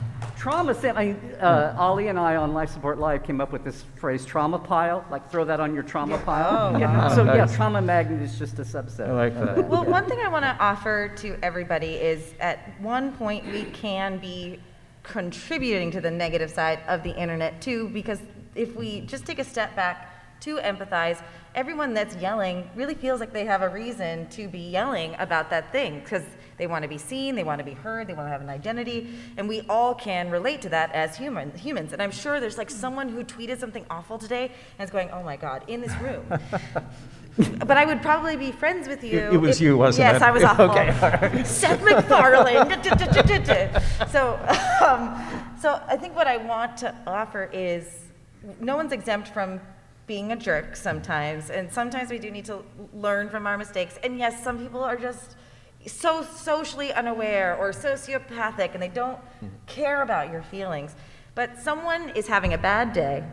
[0.42, 3.64] Trauma, Sam, I mean, uh, Ollie and I on Life Support Live came up with
[3.64, 6.80] this phrase, trauma pile, like throw that on your trauma pile.
[6.80, 7.14] yeah.
[7.14, 7.56] So, yeah, Nice.
[7.56, 9.08] trauma magnet is just a subset.
[9.10, 9.70] I like that.
[9.70, 14.18] Well, one thing I want to offer to everybody is at one point we can
[14.18, 14.60] be
[15.04, 18.20] contributing to the negative side of the internet too, because
[18.56, 21.22] if we just take a step back to empathize,
[21.54, 25.72] everyone that's yelling really feels like they have a reason to be yelling about that
[25.72, 26.24] thing because
[26.58, 28.50] they want to be seen, they want to be heard, they want to have an
[28.50, 31.94] identity, and we all can relate to that as human, humans.
[31.94, 35.24] And I'm sure there's like someone who tweeted something awful today and is going, "Oh
[35.24, 36.26] my God!" in this room.
[37.38, 39.20] But I would probably be friends with you.
[39.20, 40.20] It- it was if- you, wasn't yes, it?
[40.20, 40.66] Yes, I was awful.
[40.70, 42.68] Okay, Seth MacFarlane.
[44.12, 44.38] so,
[44.86, 45.16] um,
[45.60, 48.06] so I think what I want to offer is
[48.60, 49.62] no one's exempt from
[50.08, 53.98] being a jerk sometimes, and sometimes we do need to learn from our mistakes.
[54.04, 55.36] And yes, some people are just
[55.86, 59.48] so socially unaware or sociopathic, and they don't mm-hmm.
[59.68, 60.96] care about your feelings.
[61.34, 63.24] But someone is having a bad day,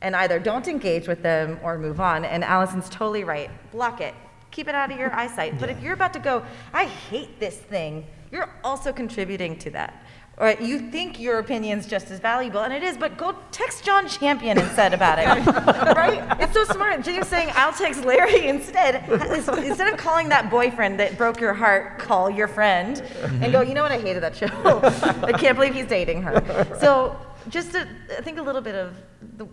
[0.00, 2.24] and either don't engage with them or move on.
[2.24, 3.50] And Alison's totally right.
[3.72, 4.14] Block it.
[4.50, 5.58] Keep it out of your eyesight.
[5.58, 10.05] But if you're about to go, I hate this thing, you're also contributing to that.
[10.38, 14.06] Or you think your opinion's just as valuable, and it is, but go text John
[14.06, 15.46] Champion instead about it.
[15.96, 16.22] right?
[16.40, 17.02] It's so smart.
[17.02, 19.08] Just saying, I'll text Larry instead.
[19.08, 23.00] Instead of calling that boyfriend that broke your heart, call your friend
[23.40, 24.46] and go, you know what, I hated that show.
[25.24, 26.76] I can't believe he's dating her.
[26.80, 27.18] So
[27.48, 28.94] just to, I think a little bit of
[29.38, 29.46] the,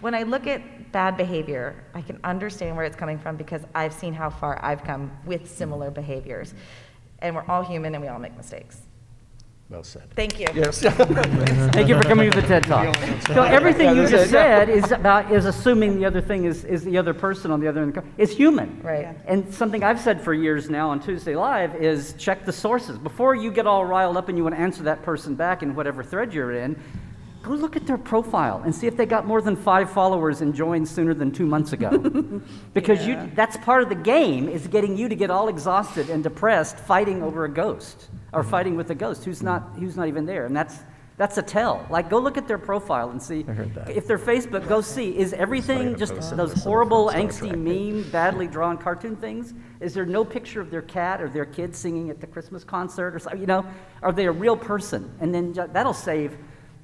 [0.00, 3.92] when I look at bad behavior, I can understand where it's coming from because I've
[3.92, 6.54] seen how far I've come with similar behaviors.
[7.20, 8.82] And we're all human and we all make mistakes.
[9.70, 10.10] Well said.
[10.14, 10.46] Thank you.
[10.54, 10.80] Yes.
[10.82, 12.94] Thank you for coming to the TED Talk.
[13.32, 14.28] So everything Yeah, you just it.
[14.30, 17.68] said is about is assuming the other thing is, is the other person on the
[17.68, 17.90] other end.
[17.90, 18.80] of the co- It's human.
[18.82, 19.02] Right.
[19.02, 19.14] Yeah.
[19.26, 23.34] And something I've said for years now on Tuesday Live is check the sources before
[23.34, 26.02] you get all riled up and you want to answer that person back in whatever
[26.04, 26.76] thread you're in.
[27.42, 30.54] Go look at their profile and see if they got more than five followers and
[30.54, 31.90] joined sooner than two months ago.
[32.74, 36.22] because you, that's part of the game is getting you to get all exhausted and
[36.22, 38.08] depressed fighting over a ghost.
[38.32, 40.78] or fighting with a ghost who's not who's not even there, and that's
[41.18, 41.86] that's a tell.
[41.90, 43.42] Like, go look at their profile and see.
[43.42, 43.90] heard that.
[43.90, 45.16] If they're Facebook, go see.
[45.16, 49.52] Is everything just those horrible, angsty, meme badly drawn cartoon things?
[49.80, 53.14] Is there no picture of their cat or their kid singing at the Christmas concert
[53.14, 53.40] or something?
[53.40, 53.66] You know,
[54.02, 55.12] are they a real person?
[55.20, 56.36] And then that'll save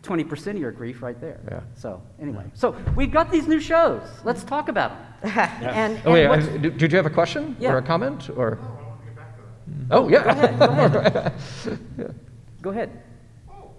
[0.02, 1.40] 20% of your grief right there.
[1.50, 1.60] Yeah.
[1.74, 2.44] So, anyway.
[2.54, 4.02] So, we've got these new shows.
[4.24, 5.32] Let's talk about them.
[5.62, 7.72] and, Oh, wait, and I- what's- did did you have a question Yeah.
[7.72, 8.30] or a comment?
[8.36, 8.58] Or?
[9.90, 11.32] Oh, yeah.
[12.62, 12.90] go ahead.
[13.50, 13.70] Oh,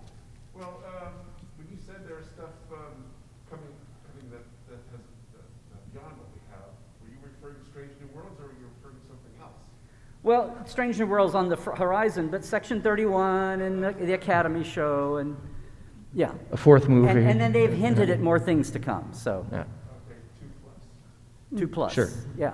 [0.55, 1.13] well, um,
[1.57, 3.03] when you said there's stuff um,
[3.49, 3.69] coming,
[4.07, 5.01] coming that, that has
[5.35, 6.69] uh, uh, beyond what we have,
[7.01, 9.53] were you referring to Strange New Worlds or were you referring to something else?
[10.23, 14.63] Well, Strange New Worlds on the fr- horizon, but Section 31 and the, the Academy
[14.63, 15.35] show, and
[16.13, 16.31] yeah.
[16.51, 17.09] A fourth movie.
[17.09, 19.59] And, and then they've hinted at more things to come, so Yeah.
[19.59, 19.67] Okay,
[20.39, 21.59] two plus.
[21.59, 21.93] two plus.
[21.93, 22.09] Sure.
[22.37, 22.53] Yeah.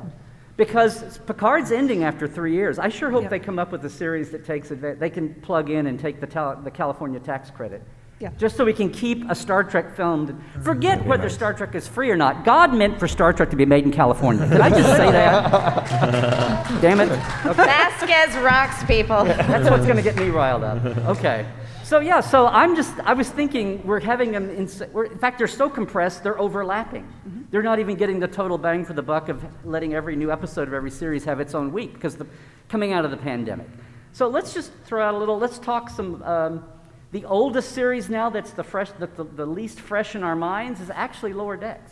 [0.57, 2.79] Because Picard's ending after three years.
[2.79, 4.99] I sure hope they come up with a series that takes advantage.
[4.99, 7.83] they can plug in and take the, tal- the California tax credit.
[8.21, 8.29] Yeah.
[8.37, 10.33] Just so we can keep a Star Trek filmed.
[10.63, 12.45] Forget whether Star Trek is free or not.
[12.45, 14.47] God meant for Star Trek to be made in California.
[14.47, 16.79] Did I just say that?
[16.81, 17.09] Damn it.
[17.09, 19.25] Vasquez rocks, people.
[19.25, 20.85] That's what's going to get me riled up.
[21.17, 21.45] Okay.
[21.85, 25.37] So yeah, so I'm just I was thinking we're having them in, we're, in fact
[25.37, 27.07] they're so compressed they're overlapping.
[27.51, 30.67] They're not even getting the total bang for the buck of letting every new episode
[30.67, 32.25] of every series have its own week because the
[32.69, 33.67] coming out of the pandemic.
[34.13, 35.37] So let's just throw out a little.
[35.37, 36.23] Let's talk some.
[36.23, 36.65] Um,
[37.11, 40.81] the oldest series now that's the fresh, that the, the least fresh in our minds
[40.81, 41.91] is actually Lower Decks.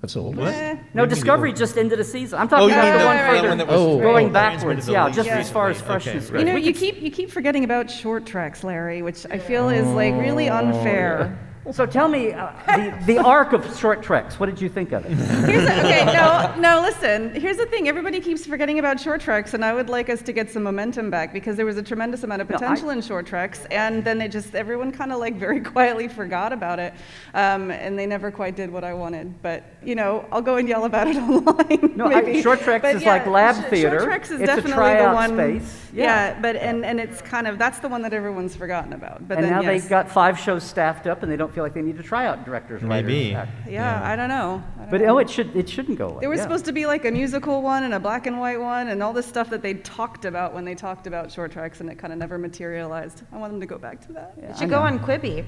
[0.00, 0.36] That's old.
[0.36, 0.78] What?
[0.94, 2.38] No, Discovery just ended a season.
[2.38, 4.00] I'm talking Oh, you about mean the the one the further one that was Oh.
[4.00, 4.80] going transmitted backwards.
[4.80, 5.94] to the Yeah, just as far as recently.
[5.96, 6.30] Okay, freshness.
[6.30, 6.40] right.
[6.40, 9.86] You know, you keep you keep forgetting about Short Treks, Larry, which I feel is
[9.88, 10.56] like really oh.
[10.56, 11.38] unfair.
[11.72, 14.40] So tell me uh, the, the arc of short treks.
[14.40, 15.12] What did you think of it?
[15.12, 17.34] Here's the, okay, no, no, listen.
[17.34, 17.88] Here's the thing.
[17.88, 21.10] Everybody keeps forgetting about short treks, and I would like us to get some momentum
[21.10, 24.04] back because there was a tremendous amount of No, I- potential in short treks, and
[24.04, 26.92] then they just everyone kind of like very quietly forgot about it,
[27.34, 29.40] um, and they never quite did what I wanted.
[29.42, 31.96] But you know, I'll go and yell about it online.
[31.96, 33.98] No, I- Short Treks But is like lab Sh- theater.
[34.00, 35.30] Short treks is It's a definitely the one.
[35.60, 35.86] space.
[35.92, 36.04] Yeah.
[36.04, 36.40] Yeah.
[36.40, 39.26] but and and it's kind of that's the one that everyone's forgotten about.
[39.26, 39.82] But and then now yes.
[39.82, 42.26] they've got five shows staffed up, and they don't feel like they need to try
[42.26, 42.82] out directors.
[42.82, 43.34] writers, Maybe.
[43.34, 43.72] actors.
[43.72, 44.62] Yeah, I don't know.
[44.76, 45.14] I don't But oh, know.
[45.16, 46.20] oh, it should it shouldn't go away.
[46.20, 46.44] There was yeah.
[46.44, 49.12] supposed to be like a musical one and a black and white one and all
[49.12, 52.12] this stuff that they talked about when they talked about Short Treks and it kind
[52.12, 53.22] of never materialized.
[53.32, 54.34] I want them to go back to that.
[54.50, 55.44] It should go on Quibi.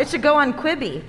[0.00, 1.02] It should go on Quibi.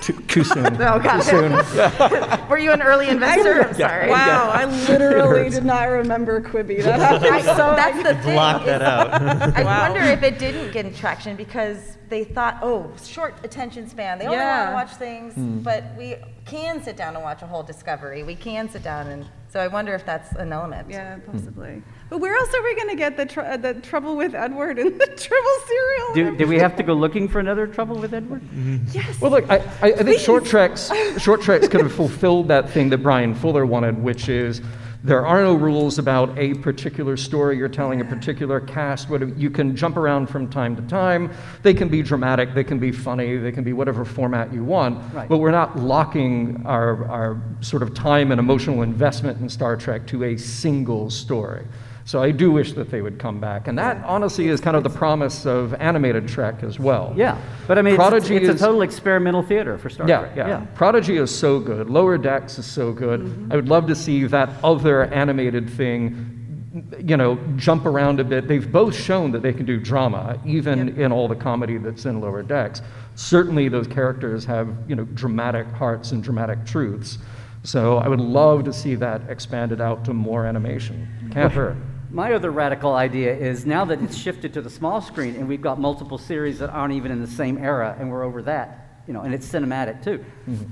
[0.00, 0.64] Too, too soon.
[0.84, 1.22] Oh, God.
[1.22, 1.52] Too soon.
[2.48, 3.62] Were you an early investor?
[3.62, 4.10] I'm sorry.
[4.10, 6.82] Wow, I literally did not remember Quibi.
[6.84, 8.34] That happened so that's the thing.
[8.34, 9.56] Block that is- out.
[9.56, 9.80] I Wow.
[9.90, 14.18] wonder if it didn't get traction because they thought, oh, short attention span.
[14.18, 14.74] They only Yeah.
[14.74, 15.58] want to watch things, hmm.
[15.60, 18.22] but we can sit down and watch a whole Discovery.
[18.22, 19.26] We can sit down and.
[19.54, 20.90] So I wonder if that's an element.
[20.90, 21.80] Yeah, possibly.
[22.10, 24.80] But where else are we going to get the, tr- uh, the trouble with Edward
[24.80, 26.12] and the trouble serial?
[26.12, 28.42] Do, do we have to go looking for another trouble with Edward?
[28.90, 29.20] Yes.
[29.20, 32.88] Well, look, I, I, I think Short Treks, short treks could have fulfilled that thing
[32.90, 34.60] that Bryan Fuller wanted, which is
[35.04, 39.10] there are no rules about a particular story you're telling, a particular cast.
[39.36, 41.30] You can jump around from time to time.
[41.62, 45.12] They can be dramatic, they can be funny, they can be whatever format you want.
[45.12, 45.28] Right.
[45.28, 50.06] But we're not locking our, our sort of time and emotional investment in Star Trek
[50.06, 51.66] to a single story.
[52.06, 54.82] So I do wish that they would come back, and that honestly is kind of
[54.82, 57.14] the promise of animated Trek as well.
[57.16, 60.06] Yeah, but I mean, it's, it's, Prodigy it's a is- total experimental theater for Star
[60.06, 60.36] yeah, Trek.
[60.36, 60.66] yeah, yeah.
[60.74, 61.88] Prodigy is so good.
[61.88, 63.20] Lower Decks is so good.
[63.20, 63.52] Mm-hmm.
[63.52, 68.48] I would love to see that other animated thing, you know, jump around a bit.
[68.48, 72.20] They've both shown that they can do drama, even in all the comedy that's in
[72.20, 72.82] Lower Decks.
[73.14, 77.16] Certainly, those characters have, you know, dramatic hearts and dramatic truths.
[77.62, 81.08] So I would love to see that expanded out to more animation.
[81.32, 81.76] Can't hurt.
[82.14, 85.60] My other radical idea is now that it's shifted to the small screen and we've
[85.60, 89.12] got multiple series that aren't even in the same era and we're over that, you
[89.12, 90.24] know, and it's cinematic too.
[90.48, 90.64] Mm-hmm.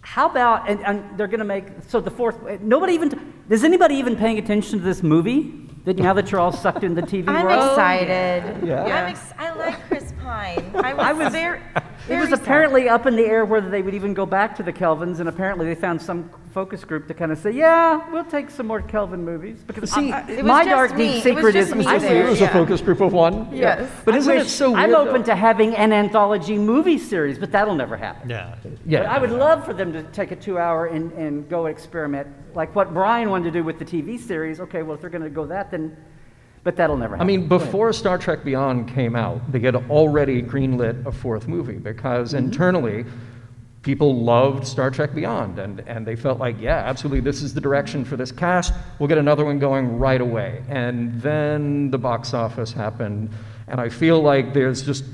[0.00, 3.94] How about, and, and they're going to make, so the fourth, nobody even, is anybody
[3.94, 5.68] even paying attention to this movie?
[5.84, 7.38] That now that you're all sucked in the TV world?
[7.38, 7.70] I'm world?
[7.70, 8.66] excited.
[8.66, 8.82] Yeah.
[8.84, 9.99] I'm ex- I like Chris
[10.30, 10.70] Pine.
[10.84, 11.60] I was, I was very.
[12.08, 12.38] It was sad.
[12.40, 15.28] apparently up in the air whether they would even go back to the Kelvins, and
[15.28, 18.80] apparently they found some focus group to kind of say, "Yeah, we'll take some more
[18.80, 20.98] Kelvin movies." Because See, I- It was my just dark me.
[20.98, 22.26] deep It was secret just is me I there.
[22.26, 23.48] It was wish- a focus group of one.
[23.52, 23.90] Yes.
[24.04, 24.80] But I isn't it wish- so weird?
[24.80, 25.26] I'm open though?
[25.26, 28.30] to having an anthology movie series, but that'll never happen.
[28.30, 28.54] Yeah.
[28.86, 29.00] Yeah.
[29.00, 32.74] But I would love for them to take a two-hour and, and go experiment, like
[32.74, 34.58] what Brian wanted to do with the TV series.
[34.60, 35.96] Okay, well, if they're going to go that, then,
[36.62, 37.22] but that'll never happen.
[37.24, 41.78] I mean, before Star Trek Beyond came out, they had already greenlit a fourth movie
[41.78, 42.44] because Mm-hmm.
[42.44, 43.04] internally,
[43.82, 47.60] people loved Star Trek Beyond, and, and they felt like, yeah, absolutely, this is the
[47.62, 48.74] direction for this cast.
[48.98, 50.62] We'll get another one going right away.
[50.68, 53.30] And then the box office happened,
[53.68, 55.04] and I feel like there's just.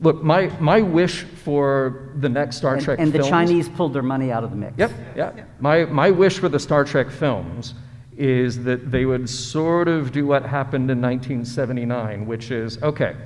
[0.00, 3.94] Look, my, my wish for the next Star And, Trek and the films- Chinese pulled
[3.94, 4.74] their money out of the mix.
[4.76, 5.32] Yep, yeah.
[5.58, 7.72] My, my wish for the Star Trek films
[8.16, 13.16] is that they would sort of do what happened in 1979, which is okay,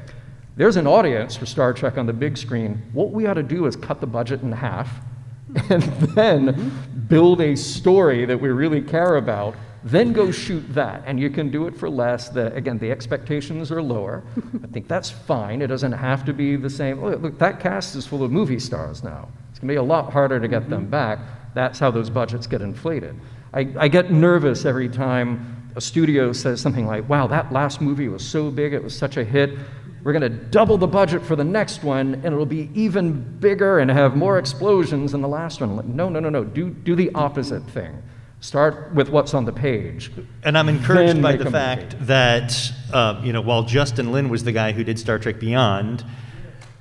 [0.56, 2.82] there's an audience for Star Trek on the big screen.
[2.92, 4.90] What we ought to do is cut the budget in half
[5.70, 5.82] and
[6.14, 6.72] then
[7.08, 9.54] build a story that we really care about.
[9.82, 12.28] Then go shoot that, and you can do it for less.
[12.28, 14.22] The, again, the expectations are lower.
[14.62, 15.62] I think that's fine.
[15.62, 17.02] It doesn't have to be the same.
[17.02, 19.30] Look, look, that cast is full of movie stars now.
[19.50, 20.90] It's going to be a lot harder to get them mm-hmm.
[20.90, 21.20] back.
[21.54, 23.18] That's how those budgets get inflated.
[23.52, 28.08] I, I get nervous every time a studio says something like, wow, that last movie
[28.08, 29.58] was so big, it was such a hit.
[30.02, 33.80] We're going to double the budget for the next one, and it'll be even bigger
[33.80, 35.76] and have more explosions than the last one.
[35.76, 36.42] Like, no, no, no, no.
[36.42, 38.02] Do, do the opposite thing.
[38.40, 40.10] Start with what's on the page.
[40.42, 44.52] And I'm encouraged by the fact that, uh, you know, while Justin Lin was the
[44.52, 46.02] guy who did Star Trek Beyond,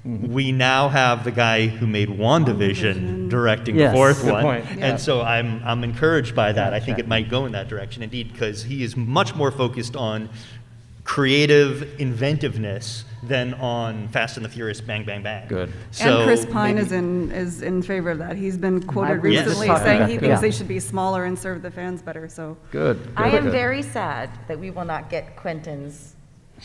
[0.09, 0.33] Mm-hmm.
[0.33, 3.91] we now have the guy who made WandaVision directing Yes.
[3.91, 4.43] the fourth Good one.
[4.43, 4.65] point.
[4.81, 6.73] And so I'm, I'm encouraged by that.
[6.73, 9.95] I think it might go in that direction indeed, because he is much more focused
[9.95, 10.29] on
[11.03, 15.47] creative inventiveness than on Fast and the Furious bang, bang, bang.
[15.47, 15.73] Good.
[15.91, 18.35] So and Chris Pine maybe- is in is in favor of that.
[18.35, 19.85] He's been quoted agree recently Chris Pine.
[19.85, 20.19] saying he Yeah.
[20.19, 22.27] thinks they should be smaller and serve the fans better.
[22.29, 22.99] So Good.
[23.17, 23.51] I am good.
[23.51, 26.15] very sad that we will not get Quentin's.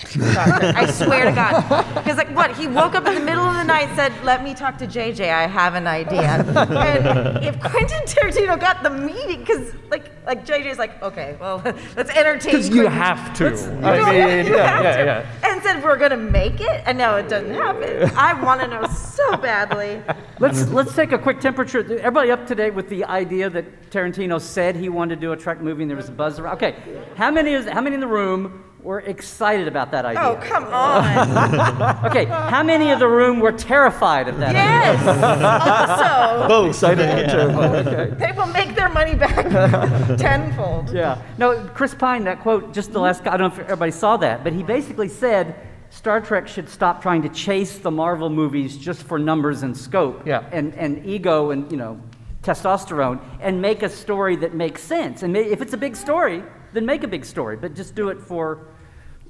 [0.01, 0.73] Doctor.
[0.77, 1.95] I swear to God.
[1.95, 2.57] Because, like, what?
[2.57, 5.33] He woke up in the middle of the night said, Let me talk to JJ.
[5.33, 6.21] I have an idea.
[6.23, 11.63] and if Quentin Tarantino got the meeting, because, like, like JJ's like, Okay, well,
[11.97, 12.53] let's entertain.
[12.53, 13.45] Because you have to.
[13.45, 15.05] Let's- I you mean, know, yeah, you have yeah, to.
[15.05, 15.27] yeah.
[15.53, 16.83] And said, We're going to make it.
[16.87, 18.11] And now it doesn't happen.
[18.17, 20.03] I want to know so badly.
[20.41, 21.79] Let's let's take a quick temperature.
[21.99, 25.37] Everybody up to date with the idea that Tarantino said he wanted to do a
[25.37, 26.57] Trek movie and there was a buzz around.
[26.57, 26.75] Okay,
[27.17, 30.23] how many is how many in the room were excited about that idea?
[30.23, 32.05] Oh, come on.
[32.11, 34.63] Okay, how many of the room were terrified of that idea?
[34.63, 35.99] yes.
[36.39, 36.69] Also, Both.
[36.69, 37.17] Excited Yeah.
[37.19, 37.63] and terrible.
[37.93, 38.15] Okay.
[38.17, 39.47] they will make their money back
[40.19, 40.91] tenfold.
[40.93, 41.21] Yeah.
[41.39, 44.45] No, Chris Pine, that quote, just the last, I don't know if everybody saw that,
[44.45, 45.55] but he basically said
[45.91, 50.27] Star Trek should stop trying to chase the Marvel movies just for numbers and scope
[50.27, 50.45] Yeah.
[50.53, 51.99] and, and ego and, you know,
[52.43, 55.23] testosterone and make a story that makes sense.
[55.23, 56.43] And if it's a big story,
[56.75, 58.67] then make a big story, but just do it for,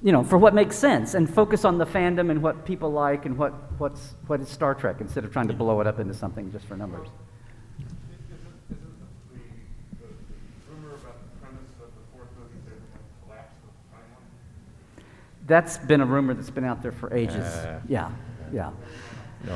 [0.04, 3.24] you know, for what makes sense and focus on the fandom and what people like
[3.24, 6.12] and what, what's, what is Star Trek instead of trying to blow it up into
[6.12, 7.08] something just for numbers.
[15.46, 17.36] That's been a rumor that's been out there for ages.
[17.36, 18.10] Uh, yeah,
[18.50, 18.70] yeah.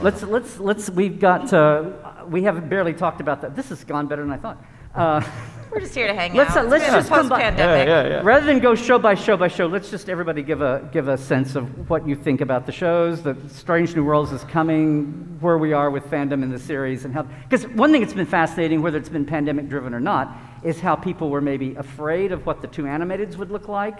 [0.03, 0.91] let's let's let's.
[0.91, 1.51] We've got.
[1.51, 1.93] Uh,
[2.29, 3.57] we haven't barely talked about that.
[3.57, 4.63] This has gone better than I thought.
[4.95, 5.23] Uh,
[5.79, 6.67] We're just here to hang Let's, out.
[6.67, 7.87] uh, let's It's just come back- post-pandemic.
[7.87, 8.21] Yeah, yeah, yeah.
[8.25, 11.17] Rather than go show by show by show, let's just everybody give a give a
[11.17, 13.23] sense of what you think about the shows.
[13.23, 17.15] The Strange New Worlds is coming, where we are with fandom in the series, and
[17.15, 17.23] how.
[17.49, 20.97] Because one thing that's been fascinating, whether it's been pandemic driven or not, is how
[20.97, 23.99] people were maybe afraid of what the two animateds would look like.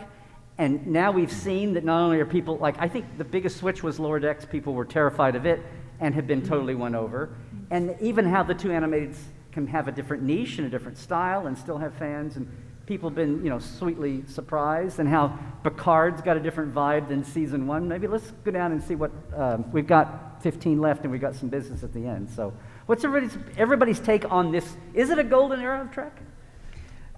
[0.59, 3.85] And now we've seen that not only are people like I think the biggest switch
[3.85, 4.45] was Lower Decks.
[4.45, 5.63] People were terrified of it
[6.01, 7.29] and have been totally won over.
[7.71, 9.19] And even how the two animateds
[9.59, 12.49] can have a different niche and a different style and still have fans and
[12.87, 17.25] people have been you know sweetly surprised and how Picard's got a different vibe than
[17.25, 17.89] season one.
[17.89, 21.35] Maybe let's go down and see what um, we've got 15 left and we've got
[21.35, 22.31] some business at the end.
[22.31, 22.55] So
[22.87, 24.77] what's everybody's everybody's take on this?
[24.95, 26.17] Is it a golden era of Trek?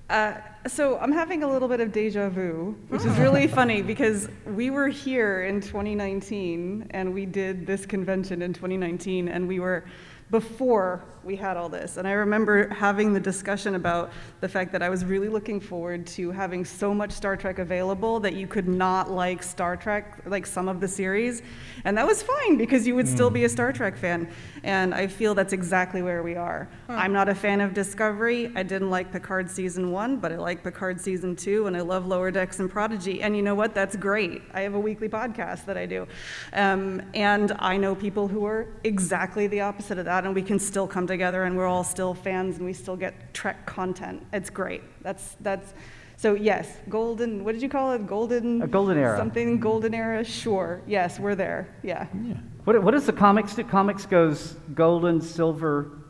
[0.09, 4.28] Uh, so I'm having a little bit of deja vu, which is really funny because
[4.47, 9.84] we were here in 2019 and we did this convention in 2019 and we were
[10.31, 11.97] before we had all this.
[11.97, 16.07] And I remember having the discussion about the fact that I was really looking forward
[16.09, 20.47] to having so much Star Trek available that you could not like Star Trek, like
[20.47, 21.43] some of the series.
[21.85, 23.35] And that was fine because you would still hmm.
[23.35, 24.31] be a Star Trek fan.
[24.63, 26.69] And I feel that's exactly where we are.
[26.89, 28.53] I'm not a fan of Discovery.
[28.55, 32.07] I didn't like Picard season one, but I like Picard season two, and I love
[32.07, 33.23] Lower Decks and Prodigy.
[33.23, 33.75] And you know what?
[33.75, 34.43] That's great.
[34.53, 36.07] I have a weekly podcast that I do.
[36.53, 40.59] Um, and I know people who are exactly the opposite of that, and we can
[40.59, 44.25] still come together and we're all still fans and we still get Trek content.
[44.33, 44.83] It's great.
[45.03, 45.75] That's, that's,
[46.17, 48.07] so yes, golden, what did you call it?
[48.07, 48.63] Golden?
[48.63, 49.17] A golden era.
[49.17, 50.25] Something golden era?
[50.25, 50.83] Sure.
[50.87, 51.69] Yes, we're there.
[51.83, 52.07] Yeah.
[52.23, 52.35] Yeah.
[52.65, 53.65] What, what does the comics do?
[53.65, 56.01] Comics goes golden, silver,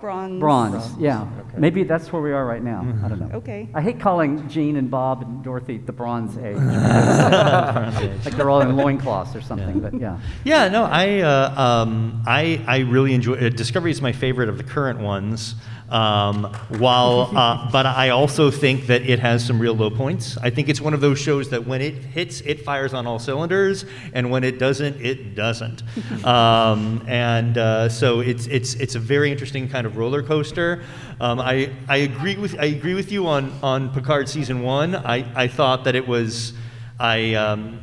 [0.00, 0.38] Bronze.
[0.38, 1.26] Bronze, yeah.
[1.56, 2.80] Maybe that's where we are right now.
[3.04, 3.30] I don't know.
[3.38, 3.68] Okay.
[3.74, 6.56] I hate calling Gene and Bob and Dorothy the Bronze Age.
[8.24, 10.20] like they're all in loincloths or something, but yeah.
[10.44, 13.34] Yeah, no, I, uh, um, I, I really enjoy.
[13.34, 15.56] Uh, Discovery is my favorite of the current ones.
[15.90, 16.44] Um,
[16.78, 20.36] while, uh, but I also think that it has some real low points.
[20.36, 23.18] I think it's one of those shows that when it hits, it fires on all
[23.18, 25.82] cylinders, and when it doesn't, it doesn't.
[26.26, 30.82] um, and uh, so it's it's it's a very interesting kind of roller coaster.
[31.20, 34.94] Um, I I agree with I agree with you on on Picard season one.
[34.94, 36.52] I I thought that it was
[37.00, 37.34] I.
[37.34, 37.80] Um,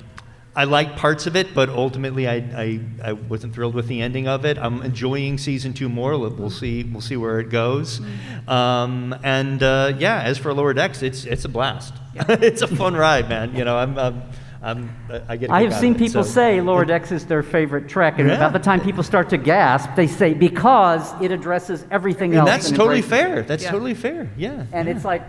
[0.58, 4.28] I like parts of it, but ultimately, I, I, I wasn't thrilled with the ending
[4.28, 4.58] of it.
[4.58, 6.18] I'm enjoying season two more.
[6.18, 6.84] We'll see.
[6.84, 8.00] We'll see where it goes.
[8.48, 11.94] Um, and uh, yeah, as for Lower Decks, it's it's a blast.
[12.30, 13.54] it's a fun ride, man.
[13.54, 14.22] You know, I'm, I'm,
[14.64, 14.96] I'm
[15.28, 15.50] I get.
[15.52, 18.36] I have seen it, people so- say Lower Decks is their favorite Trek, and Yeah.
[18.36, 22.48] about the time people start to gasp, they say because it addresses everything else.
[22.48, 23.42] and that's totally embraces it." fair.
[23.42, 23.72] That's Yeah.
[23.72, 24.30] totally fair.
[24.38, 24.66] Yeah.
[24.72, 24.96] And yeah.
[24.96, 25.24] it's like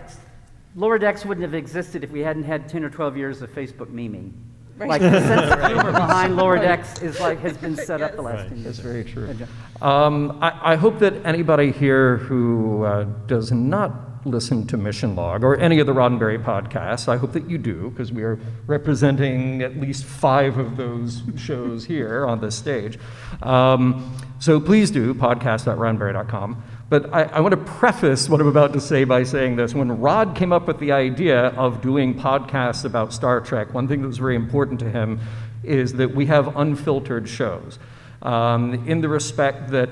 [0.77, 3.89] Lower Decks wouldn't have existed if we hadn't had 10 or 12 years of Facebook
[3.89, 4.31] memeing.
[4.79, 8.23] Like the sense of humor behind Lower Decks is like has been set up the
[8.23, 8.65] last 10 years.
[8.65, 9.35] That's very true.
[9.81, 15.45] Um, I, I hope that anybody here who uh, does not listen to Mission Log
[15.45, 19.63] or any of the Roddenberry podcasts, I hope that you do, because we are representing
[19.63, 22.99] at least five of those shows here on this stage.
[23.43, 26.63] Um, so please do, podcast.roddenberry.com.
[26.89, 29.75] But I, I want to preface what I'm about to say by saying this.
[29.75, 34.03] When Rod came up with the idea of doing podcasts about Star Trek, one thing
[34.03, 35.21] that was very important to him
[35.65, 37.79] is that we have unfiltered shows.
[38.23, 39.91] Um, in the respect that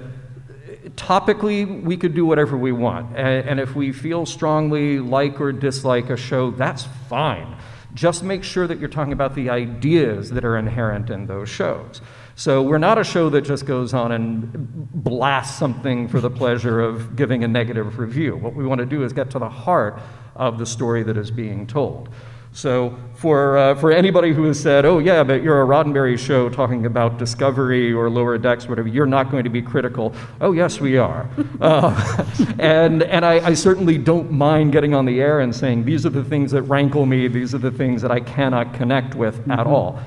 [0.90, 3.16] topically we could do whatever we want.
[3.16, 7.56] And, and if we feel strongly like or dislike a show, that's fine.
[7.94, 12.00] Just make sure that you're talking about the ideas that are inherent in those shows.
[12.36, 16.80] So we're not a show that just goes on and blasts something for the pleasure
[16.80, 18.36] of giving a negative review.
[18.36, 20.00] What we want to do is get to the heart
[20.34, 22.08] of the story that is being told.
[22.54, 26.48] So, for, uh, for anybody who has said, oh, yeah, but you're a Roddenberry show
[26.48, 30.14] talking about Discovery or Lower Decks, whatever, you're not going to be critical.
[30.40, 31.28] Oh, yes, we are.
[31.60, 32.24] Uh,
[32.60, 36.10] and and I, I certainly don't mind getting on the air and saying, these are
[36.10, 39.66] the things that rankle me, these are the things that I cannot connect with at
[39.66, 39.98] all.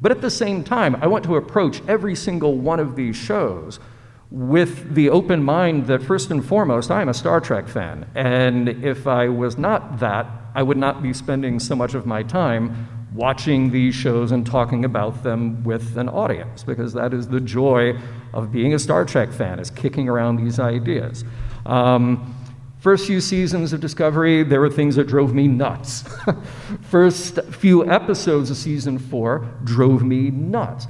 [0.00, 3.80] But at the same time, I want to approach every single one of these shows
[4.30, 8.06] with the open mind that first and foremost, I am a Star Trek fan.
[8.14, 12.22] And if I was not that, I would not be spending so much of my
[12.22, 17.40] time watching these shows and talking about them with an audience, because that is the
[17.40, 17.98] joy
[18.34, 21.24] of being a Star Trek fan, is kicking around these ideas.
[21.64, 22.34] Um,
[22.86, 26.04] First few seasons of Discovery, there were things that drove me nuts.
[26.82, 30.86] First few episodes of season four drove me nuts.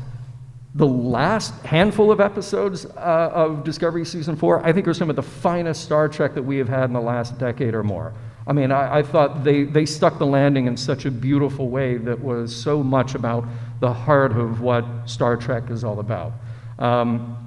[0.74, 5.16] The last handful of episodes uh, of Discovery season four, I think, are some of
[5.16, 8.12] the finest Star Trek that we have had in the last decade or more.
[8.46, 11.96] I mean, I, I thought they, they stuck the landing in such a beautiful way
[11.96, 13.46] that was so much about
[13.80, 16.34] the heart of what Star Trek is all about.
[16.78, 17.38] Um,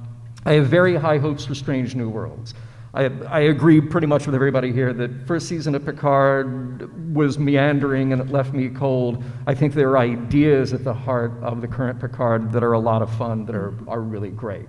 [0.44, 2.56] I have very high hopes for Strange New Worlds.
[2.94, 8.14] I, I agree pretty much with everybody here that first season of Picard was meandering
[8.14, 9.24] and it left me cold.
[9.46, 12.80] I think there are ideas at the heart of the current Picard that are a
[12.80, 14.68] lot of fun, that are, are really great.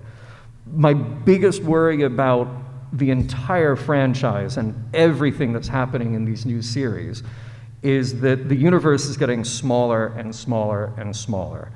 [0.66, 2.48] My biggest worry about
[2.92, 7.22] the entire franchise and everything that's happening in these new series
[7.82, 11.72] is that the universe is getting smaller and smaller and smaller.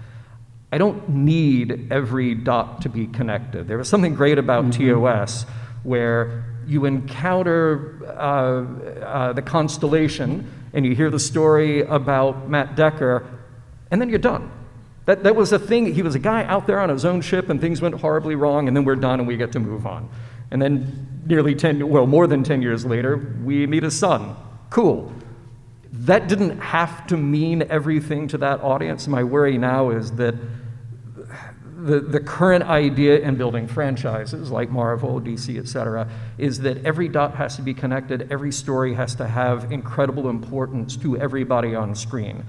[0.71, 3.69] I don't need every dot to be connected.
[3.69, 5.03] There was something great about mm-hmm.
[5.03, 5.47] TOS
[5.85, 13.25] where you encounter uh, uh, the constellation and you hear the story about Matt Decker,
[13.91, 14.51] and then you're done.
[15.07, 15.95] That, that was a thing.
[15.95, 18.67] He was a guy out there on his own ship, and things went horribly wrong,
[18.67, 20.09] and then we're done and we get to move on.
[20.51, 24.37] And then, nearly 10, well, more than 10 years later, we meet his son.
[24.71, 25.13] Cool.
[25.93, 29.07] That didn't have to mean everything to that audience.
[29.07, 30.35] My worry now is that
[31.85, 36.09] the, the current idea in building franchises like Marvel, DC, et cetera,
[36.39, 40.97] is that every dot has to be connected, every story has to have incredible importance
[40.97, 42.45] to everybody on screen.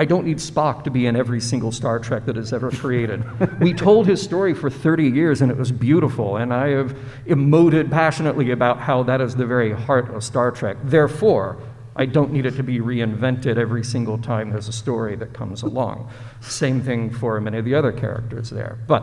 [0.00, 3.24] I don't need Spock to be in every single Star Trek that is ever created.
[3.60, 7.90] we told his story for 30 years and it was beautiful, and I have emoted
[7.90, 10.76] passionately about how that is the very heart of Star Trek.
[10.84, 11.58] Therefore,
[11.98, 15.62] I don't need it to be reinvented every single time there's a story that comes
[15.62, 16.08] along.
[16.40, 18.78] Same thing for many of the other characters there.
[18.86, 19.02] But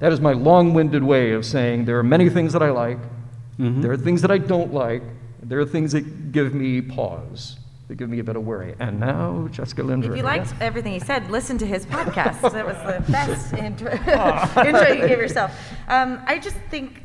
[0.00, 2.98] that is my long winded way of saying there are many things that I like,
[3.58, 5.02] there are things that I don't like,
[5.42, 7.56] there are things that give me pause,
[7.88, 8.74] that give me a bit of worry.
[8.78, 10.14] And now, Jessica Lynn Verdi.
[10.14, 12.42] If you liked everything he said, listen to his podcast.
[12.52, 13.92] that was the best intro,
[14.66, 15.56] intro you gave yourself.
[15.88, 17.03] Um, I just think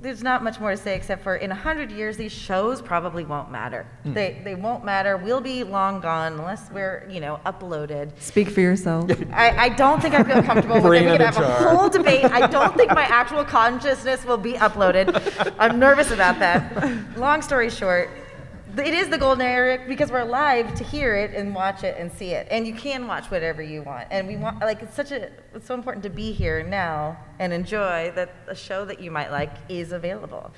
[0.00, 3.50] there's not much more to say except for in 100 years, these shows probably won't
[3.50, 3.86] matter.
[4.04, 5.16] They, they won't matter.
[5.16, 8.10] We'll be long gone unless we're, you know, uploaded.
[8.18, 9.10] Speak for yourself.
[9.32, 10.90] I, I don't think I feel comfortable with it.
[10.90, 12.24] We it could in have a whole debate.
[12.24, 15.54] I don't think my actual consciousness will be uploaded.
[15.58, 17.18] I'm nervous about that.
[17.18, 18.10] Long story short,
[18.78, 22.10] it is the golden era because we're alive to hear it and watch it and
[22.12, 22.46] see it.
[22.50, 24.08] And you can watch whatever you want.
[24.10, 27.52] And we want, like, it's such a, it's so important to be here now and
[27.52, 30.50] enjoy that a show that you might like is available.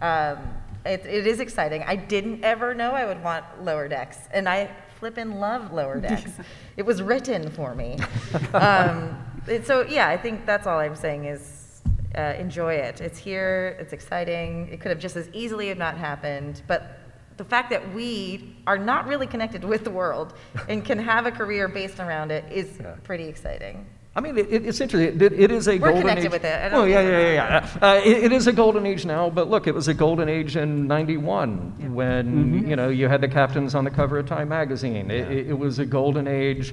[0.00, 0.38] Um,
[0.84, 1.82] it, it is exciting.
[1.86, 6.30] I didn't ever know I would want Lower Decks, and I flippin' love Lower Decks.
[6.76, 7.96] it was written for me.
[8.54, 11.82] um, it- so yeah, I think that's all I'm saying is
[12.16, 13.00] uh, enjoy it.
[13.00, 13.76] It's here.
[13.80, 14.68] It's exciting.
[14.70, 17.00] It could have just as easily have not happened, but
[17.36, 20.34] the fact that we are not really connected with the world
[20.68, 23.86] and can have a career based around it is pretty exciting.
[24.14, 25.20] I mean, it, it's interesting.
[25.20, 26.32] It, it is a We're golden connected age.
[26.32, 26.62] with it.
[26.62, 27.32] I don't Oh, yeah, yeah, yeah,
[27.80, 27.86] yeah.
[27.86, 30.56] Uh, it, it is a golden age now, but look, it was a golden age
[30.56, 35.10] in 91 when, you know, you had the captains on the cover of Time magazine.
[35.10, 36.72] It, it, it was a golden age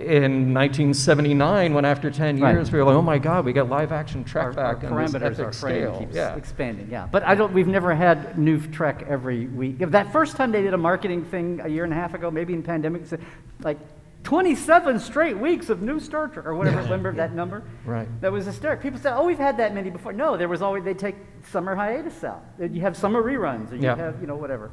[0.00, 2.52] in 1979 when after 10 Right.
[2.52, 4.84] years we were like, oh my God, we got live action Trek Our, our back
[4.84, 5.98] in this parameters, are our scale.
[5.98, 6.34] keeps yeah.
[6.34, 6.88] expanding.
[6.90, 7.52] Yeah, but I don't.
[7.52, 9.78] We've never had new Trek every week.
[9.78, 12.54] That first time they did a marketing thing a year and a half ago, maybe
[12.54, 13.02] in pandemic,
[13.62, 13.78] like
[14.24, 16.82] 27 straight weeks of new Star Trek or whatever.
[16.82, 17.62] Remember that number?
[17.84, 18.08] Right.
[18.20, 18.82] That was hysterical.
[18.82, 21.16] People said, "Oh, we've had that many before." No, there was always they take
[21.50, 22.42] summer hiatus out.
[22.58, 23.96] You have summer reruns, or you Yeah.
[23.96, 24.70] have you know whatever.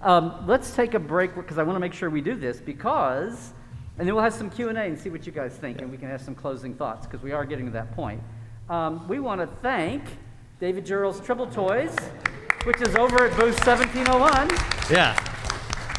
[0.00, 3.52] Um, let's take a break because I want to make sure we do this because,
[3.98, 6.08] and then we'll have some Q and see what you guys think, and we can
[6.08, 8.22] have some closing thoughts because we are getting to that point.
[8.70, 10.04] Um, we want to thank
[10.60, 11.96] David Gerrold's Tribble Toys,
[12.64, 14.50] which is over at booth 1701.
[14.90, 15.18] Yeah.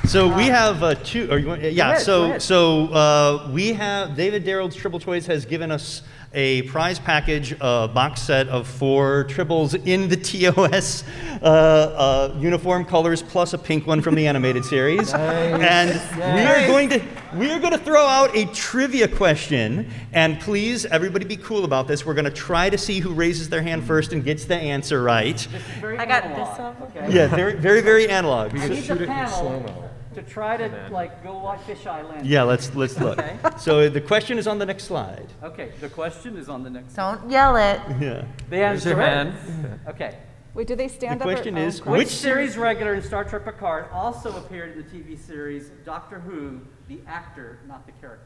[0.06, 1.30] So we have uh, two.
[1.30, 1.92] Or you want, yeah.
[1.92, 6.02] ahead, so so uh, we have David Gerrold's Tribble Toys has given us
[6.34, 11.04] a prize package, a box set of four tribbles in the TOS
[11.42, 15.14] uh, uh, uniform colors, plus a pink one from the animated series.
[15.14, 17.02] And we are going to
[17.36, 19.90] we are going to throw out a trivia question.
[20.14, 22.06] And please, everybody, be cool about this.
[22.06, 25.04] We're going to try to see who raises their hand first and gets the answer
[25.04, 25.40] right.
[25.80, 26.82] Very I got analog, this off.
[26.82, 27.14] Okay.
[27.14, 28.56] Yeah, very very very analog.
[28.56, 32.26] I need the panel to try to like go watch Fisheye Land.
[32.26, 33.20] Yeah, let's let's look.
[33.20, 33.38] Okay.
[33.58, 35.28] So the question is on the next slide.
[35.44, 35.72] Okay.
[35.80, 36.94] The question is on the next.
[36.96, 37.80] Don't yell it.
[38.00, 38.26] Yeah.
[38.50, 39.80] The answer your is hand.
[39.88, 40.18] okay.
[40.56, 41.28] Wait, do they The stand up?
[41.28, 41.92] or- question oh, is cool.
[41.94, 46.20] Which, which series regular in Star Trek Picard also appeared in the TV series Doctor
[46.20, 48.26] Who, the actor, not the character?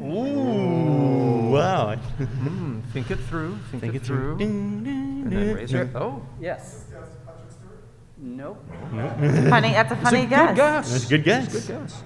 [0.00, 1.96] Ooh, wow.
[1.96, 3.58] Hmm, think it through.
[3.70, 4.36] Think, Think it, it through.
[4.36, 4.38] through.
[4.38, 5.54] Ding, ding, And then ding.
[5.56, 5.88] raise your.
[5.94, 6.84] Oh, Yes.
[8.20, 8.64] Nope.
[9.48, 10.56] Funny, that's a funny good guess.
[10.56, 10.90] guess.
[10.92, 11.52] That's a good guess.
[11.52, 12.02] Good guess.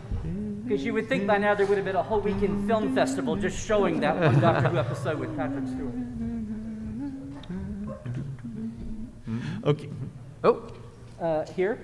[0.64, 3.36] Because you would think by now there would have been a whole weekend film festival
[3.36, 5.94] just showing that one Doctor Who episode with Patrick Stewart.
[9.64, 9.88] Okay.
[10.44, 10.62] Oh,
[11.20, 11.78] Uh, here?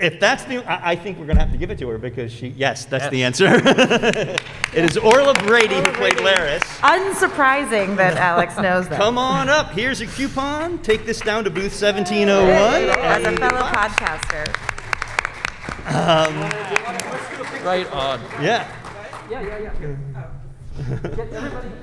[0.00, 2.30] If that's the, I, I think we're gonna have to give it to her because
[2.32, 3.46] she, yes, that's the answer.
[3.64, 4.40] it
[4.72, 6.60] is Orla Brady who played Laris.
[6.80, 8.96] Unsurprising that Alex knows that.
[8.96, 9.72] Come on up.
[9.72, 10.78] Here's a coupon.
[10.82, 12.96] Take this down to booth 1701.
[13.00, 14.46] As a fellow podcaster.
[15.88, 16.34] Um,
[17.64, 18.20] right on.
[18.40, 18.72] Yeah.
[19.28, 20.26] Yeah, yeah, yeah.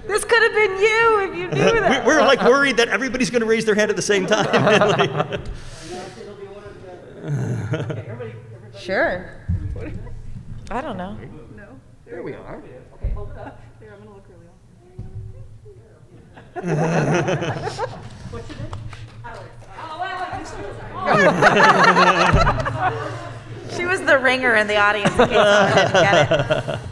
[0.07, 2.05] This could have been you if you knew We- that.
[2.05, 5.41] We're like worried that everybody's gonna raise their hand at the same time.
[7.25, 8.35] Like-
[8.77, 9.29] Sure.
[10.69, 11.17] I don't know.
[11.55, 11.79] No?
[12.05, 12.61] There we are.
[12.95, 13.61] Okay, hold it up.
[13.79, 14.45] Here, I'm going to look really
[18.31, 18.71] What's your name?
[20.97, 21.11] Oh,
[23.75, 26.31] she was the ringer in the audience in case someone didn't get
[26.69, 26.79] it.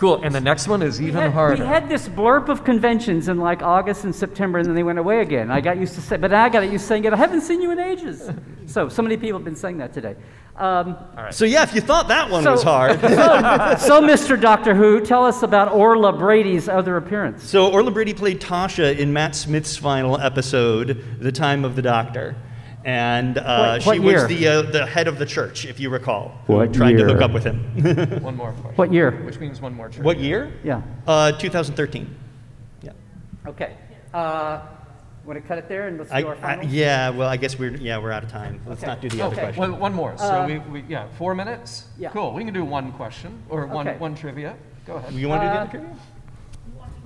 [0.00, 0.22] Cool.
[0.22, 1.62] And the next one is even We had- harder.
[1.62, 4.98] We had this blurb of conventions in like August and September, and then they went
[4.98, 5.50] away again.
[5.50, 7.12] I got used to say, but I got used to saying it.
[7.12, 8.30] I haven't seen you in ages.
[8.66, 10.16] so, so many people have been saying that today.
[10.56, 10.96] Um,
[11.30, 12.98] so yeah, if you thought that one So- was hard.
[13.80, 14.40] so, Mr.
[14.40, 17.44] Doctor Who, tell us about Orla Brady's other appearance.
[17.44, 22.36] So Orla Brady played Tasha in Matt Smith's final episode, The Time of the Doctor.
[22.84, 24.12] And uh, What- what she year?
[24.14, 27.04] was the, uh, the head of the church, if you recall, who What tried to
[27.04, 27.60] hook up with him.
[28.22, 28.74] One more question.
[28.76, 29.10] What year?
[29.24, 29.88] Which means one more.
[29.88, 30.04] trivia.
[30.04, 30.52] what year?
[30.64, 30.82] Yeah.
[31.06, 32.14] Uh, 2013.
[32.82, 32.92] Yeah.
[33.46, 33.76] Okay.
[34.14, 34.60] Uh,
[35.26, 36.64] Want to cut it there and let's I, do our I, final?
[36.64, 38.58] yeah, well, I guess we're, yeah, we're out of time.
[38.66, 38.86] Let's Okay.
[38.90, 39.42] not do the other Okay.
[39.52, 39.60] question.
[39.60, 40.16] One, one more.
[40.16, 41.88] So Uh, we, we, yeah, four minutes?
[41.98, 42.08] Yeah.
[42.08, 42.32] Cool.
[42.32, 43.98] We can do one question or one, Okay.
[43.98, 44.56] one trivia.
[44.86, 45.12] Go ahead.
[45.12, 45.96] You want to do the Uh, other trivia?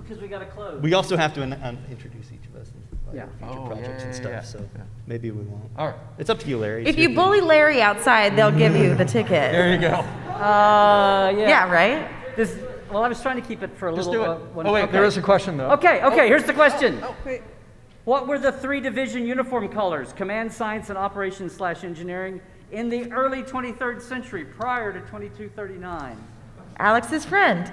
[0.01, 0.81] Because we got to close.
[0.81, 3.27] We also have to an, um, introduce each of us and like, Yeah.
[3.39, 4.31] future Oh, projects yeah, and yeah, stuff.
[4.33, 4.41] yeah.
[4.43, 4.83] So Yeah.
[5.07, 5.71] maybe we won't.
[5.79, 5.97] All right.
[6.19, 6.83] It's up to you, Larry.
[6.83, 9.53] If It's you your- bully Larry outside, they'll give you the ticket.
[9.53, 9.89] There you go.
[10.35, 11.49] Uh, yeah.
[11.49, 12.09] Yeah, right?
[12.37, 12.57] This,
[12.91, 14.25] well, I was trying to keep it for a Just little.
[14.25, 14.35] do it.
[14.35, 14.93] uh, one- oh, wait, okay.
[14.93, 15.71] there is a question, though.
[15.73, 17.03] Okay, okay, here's the question.
[17.25, 17.43] Wait.
[18.05, 22.41] What were the three division uniform colors, command science and operations slash engineering,
[22.71, 26.17] in the early 23rd century prior to 2239?
[26.79, 27.73] Alex's friend.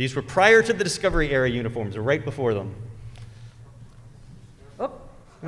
[0.00, 2.74] These were prior to the Discovery era uniforms, or right before them.
[4.78, 4.90] Oh,
[5.44, 5.46] oh!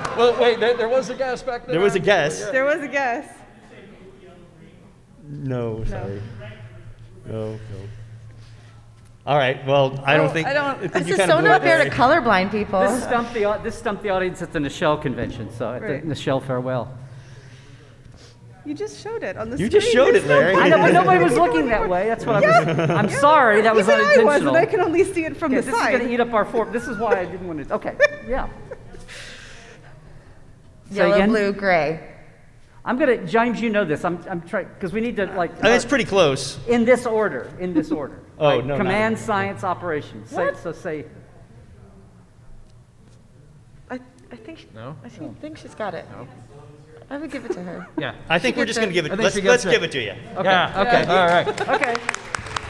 [0.16, 1.74] Well, wait, there, there was a guess back there.
[1.74, 2.46] There was a guess.
[2.50, 3.28] There was a guess.
[5.28, 6.22] No, sorry.
[7.26, 7.58] No, no.
[9.26, 9.64] All right.
[9.66, 10.48] Well, I don't Well, think.
[10.48, 12.80] I don't- I think This you is kinda so blew not fair to colorblind people.
[12.80, 15.50] this stumped the this stumped the audience at the Nichelle convention.
[15.52, 16.02] So at Right.
[16.06, 16.88] the Nichelle farewell.
[18.66, 19.70] You just showed it on the screen.
[19.72, 19.80] You screen.
[19.82, 20.54] just showed it, no Larry.
[20.56, 22.08] I know, but nobody was looking that way.
[22.08, 22.90] That's what I was.
[22.90, 24.56] I'm sorry, that was Even I was, unintentional.
[24.56, 26.32] and I can only see it from Yeah, the this is going to eat up
[26.34, 26.66] our four.
[26.66, 27.74] This is why I didn't want to.
[27.74, 27.96] Okay,
[28.28, 28.48] yeah.
[30.90, 31.28] Say Yellow, again?
[31.30, 32.06] blue, gray.
[32.84, 33.60] I'm gonna, James.
[33.60, 34.04] You know this.
[34.04, 35.52] I'm, I'm trying because we need to like.
[35.62, 36.58] I mean, it's pretty close.
[36.66, 37.50] in this order.
[37.60, 38.20] In this order.
[38.40, 38.64] Oh, Right?
[38.64, 40.30] no, Command, in- science, operations.
[40.30, 41.04] Say, so say.
[43.90, 44.00] I,
[44.32, 44.74] I think.
[44.74, 44.96] No?
[45.04, 46.06] I think, think she's got it.
[47.10, 47.86] I would give it to her.
[47.98, 48.14] Yeah.
[48.28, 49.02] I think we're just going to it.
[49.02, 49.16] give I it.
[49.16, 49.86] think Let's, she let's gets give it.
[49.86, 50.14] it to you.
[50.44, 51.68] Yeah, okay, all right.
[51.68, 51.96] Okay.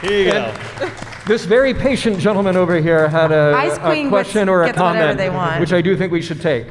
[0.01, 0.55] Here you go.
[1.27, 4.67] This very patient gentleman over here had a, Ice a Queen question gets- or a
[4.67, 5.61] gets whatever comment, they want.
[5.61, 6.67] which I do think we should take.
[6.67, 6.71] I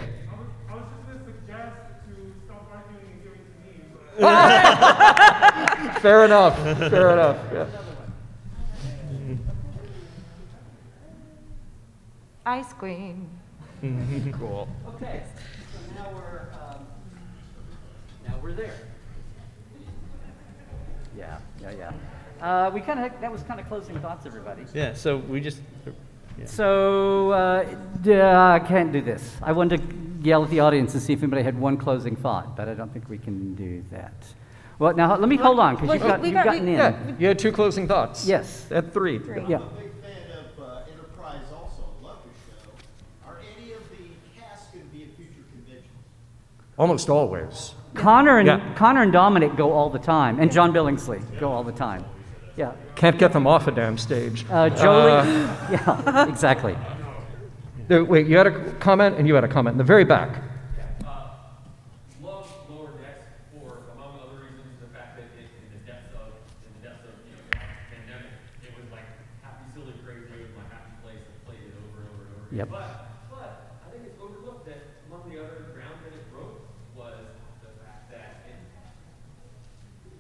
[0.74, 1.76] was, just going to suggest
[2.08, 3.44] to stop arguing and giving
[4.18, 6.00] to me.
[6.02, 6.58] Fair enough,
[6.90, 7.38] fair enough.
[7.54, 7.68] Yeah.
[12.48, 13.30] Ice queen.
[14.38, 14.68] Cool.
[14.96, 15.24] Okay.
[15.72, 16.84] So now we're um,
[18.50, 18.74] now we're there.
[21.18, 21.72] Yeah, yeah,
[22.42, 22.46] yeah.
[22.68, 24.64] Uh, we kind of that was kind of closing thoughts, everybody.
[24.74, 24.94] Yeah.
[24.94, 25.60] So we just.
[26.46, 27.66] So uh,
[28.02, 29.36] d- uh, I can't do this.
[29.44, 29.96] I wanted to
[30.28, 32.92] yell at the audience to see if anybody had one closing thought, but I don't
[32.94, 34.14] think we can do that.
[34.78, 36.78] Well, now let me hold on because Well, you've, got, you've got- gotten we- in.
[36.78, 38.26] Yeah, you had two closing thoughts.
[38.26, 38.72] Yes.
[38.72, 39.16] At three.
[39.18, 39.18] Yeah.
[39.18, 39.58] big fan
[40.32, 41.84] of uh, Enterprise also.
[42.02, 42.72] Love the show.
[43.28, 45.92] Are any of the cast going to be at future conventions?
[46.78, 47.74] Almost always.
[48.00, 48.74] Connor and Yeah.
[48.76, 52.06] Connor and Dominic go all the time, and John Billingsley go all the time.
[52.56, 52.72] Yeah.
[52.96, 54.46] Can't get them off a damn stage.
[54.50, 55.12] Uh, Jolie.
[55.72, 56.28] yeah.
[56.28, 56.76] Exactly.
[57.90, 60.42] Uh, wait, you had a comment and you had a comment in the very back.
[62.22, 66.36] love lower decks for, among other reasons, the fact that it, in the depths of,
[66.68, 67.44] in the depths of, you know,
[67.90, 68.30] pandemic,
[68.62, 69.08] it was like
[69.42, 72.34] happy, silly, crazy, it was my happy place, I played it over and over and
[72.36, 72.46] over.
[72.52, 72.60] again.
[72.62, 72.70] Yep.
[72.70, 72.88] But,
[73.32, 73.50] but,
[73.82, 76.62] I think it's overlooked that among the other ground that it broke
[76.94, 77.26] was
[77.66, 78.60] the fact that it,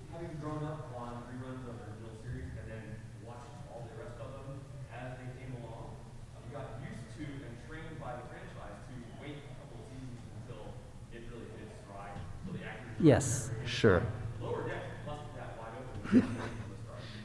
[0.09, 2.83] having grown up on reruns of the original series and then
[3.21, 4.57] watching all the rest of them
[4.89, 5.93] as they came along,
[6.41, 10.17] we got used to and trained by the franchise to wait a couple of seasons
[10.41, 10.63] until
[11.13, 12.88] it really hit its stride, until the actors Yes.
[12.88, 12.88] Sure.
[12.88, 14.01] lower decks busted that wide open from Sure.
[14.01, 14.03] start.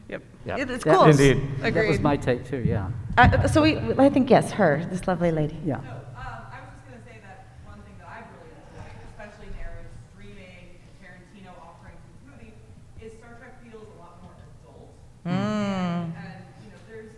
[0.08, 0.22] Yep.
[0.46, 0.56] Yeah.
[0.58, 1.04] It- It's That- cool.
[1.06, 1.36] Indeed.
[1.60, 2.00] That was Agreed.
[2.02, 2.58] my take too.
[2.58, 2.90] Yeah.
[3.16, 5.56] Uh, so we, I think yes, her, this lovely lady.
[5.64, 5.76] Yeah.
[5.76, 5.86] No, um,
[6.18, 9.88] I was just gonna say that one thing that I've really enjoyed, especially now with
[10.12, 12.56] streaming and Tarantino offering these movies,
[13.00, 14.92] is Star Trek feels a lot more adult.
[15.24, 16.12] And,
[16.60, 17.14] you know, there's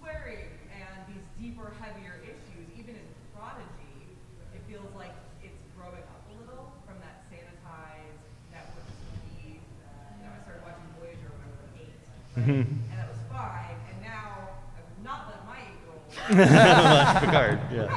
[0.00, 2.66] swearing and these deeper, heavier issues.
[2.74, 4.16] Even in Prodigy,
[4.56, 5.12] it feels like
[5.44, 8.16] it's growing up a little from that sanitized
[8.48, 8.88] network
[9.28, 9.60] TV.
[9.60, 12.33] You know, I started watching Voyager when I was like eight, right?
[12.46, 13.76] And that was fine.
[13.90, 17.58] And now I would not let my eight-year-old Picard.
[17.72, 17.88] Yeah.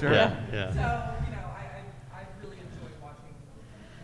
[0.00, 0.12] Sure.
[0.12, 0.36] Yeah.
[0.52, 0.72] Yeah.
[0.72, 1.64] So, you know, I,
[2.14, 3.34] I, I really enjoy watching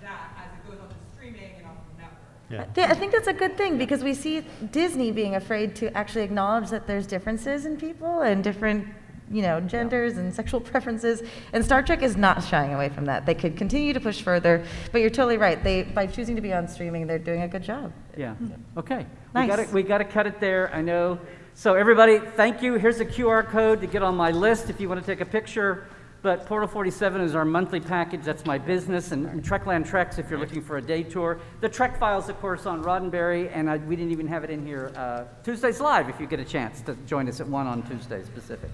[0.03, 2.28] that as it goes on to streaming and on the network.
[2.51, 2.62] Yeah.
[2.62, 5.97] I thi- I think that's a good thing because we see Disney being afraid to
[5.97, 8.87] actually acknowledge that there's differences in people and different,
[9.31, 11.22] you know, genders and sexual preferences.
[11.53, 13.26] And Star Trek is not shying away from that.
[13.26, 15.62] They could continue to push further, but you're totally right.
[15.62, 17.93] They by choosing to be on streaming, they're doing a good job.
[18.16, 18.35] Yeah.
[18.76, 19.07] Okay.
[19.35, 19.45] Nice.
[19.45, 20.74] We got to we got to cut it there.
[20.74, 21.18] I know.
[21.55, 22.74] So everybody, thank you.
[22.74, 25.26] Here's a QR code to get on my list if you want to take a
[25.26, 25.87] picture.
[26.22, 28.22] But Portal 47 is our monthly package.
[28.22, 29.12] That's my business.
[29.12, 31.41] And, and Trekland Treks if you're looking for a day tour.
[31.61, 33.51] The Trek Files, of course, on Roddenberry.
[33.55, 34.93] And I, we didn't even have it in here.
[34.95, 38.28] Uh, Tuesdays Live if you get a chance to join us at 1 on Tuesdays
[38.28, 38.70] Pacific.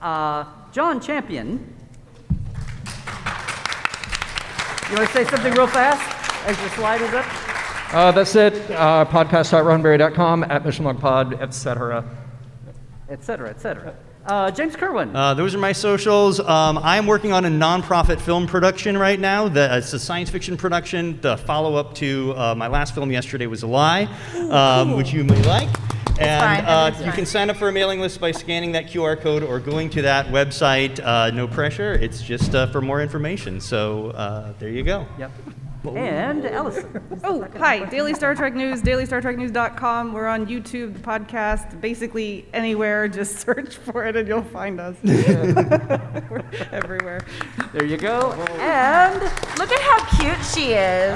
[0.00, 1.76] Uh, John Champion.
[4.90, 7.26] You want to say something real fast as your slide is up?
[7.94, 8.54] Uh, that's it.
[8.70, 12.04] Uh, podcast.roddenberry.com, at Mission Log Pod, etc.
[13.08, 13.94] et cetera, et cetera.
[14.26, 15.14] Uh, James Kerwin.
[15.14, 16.40] Uh, those are my socials.
[16.40, 19.48] Um, I'm working on a nonprofit film production right now.
[19.48, 21.20] The, it's a science fiction production.
[21.20, 24.08] The follow up to uh, my last film yesterday was A Lie,
[24.50, 25.68] um, which you may like.
[26.20, 29.42] And uh, you can sign up for a mailing list by scanning that QR code
[29.42, 31.00] or going to that website.
[31.02, 31.94] Uh, no pressure.
[31.94, 33.60] It's just uh, for more information.
[33.60, 35.06] So uh, there you go.
[35.18, 35.32] Yep.
[35.88, 37.00] And Alison.
[37.22, 37.84] Oh, hi.
[37.84, 40.12] Daily Star Trek News, dailystartreknews.com.
[40.14, 43.08] We're on YouTube, the podcast, basically anywhere.
[43.20, 44.96] Just search for it and you'll find us.
[45.02, 47.20] We're everywhere.
[47.74, 48.32] There you go.
[48.58, 49.20] And
[49.58, 51.12] Look at how cute she is.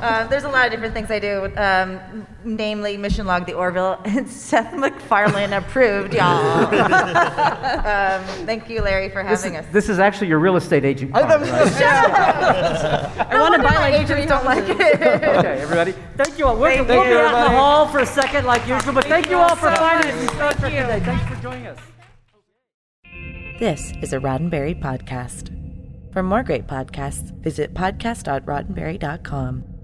[0.00, 3.98] Uh, there's a lot of different things I do, um, namely Mission Log the Orville.
[4.04, 6.66] It's Seth MacFarlane approved, y'all.
[6.66, 9.72] um, thank you, Larry, for this having is, us.
[9.72, 11.12] this is actually your real estate agent.
[11.14, 11.50] card, right?
[13.30, 14.78] I want to buy like agents don't like it.
[15.38, 15.92] Okay, everybody.
[16.16, 16.56] Thank you all.
[16.56, 18.92] We'll, Thank we'll you, be out in the hall for a second, like usual.
[18.92, 20.16] But thank, you all for so finding much.
[20.16, 20.80] us in Star Thank you.
[20.82, 21.00] today.
[21.00, 21.78] Thanks for joining us.
[23.58, 25.52] This is a Roddenberry podcast.
[26.12, 29.77] For more great podcasts, visit podcast.roddenberry.com.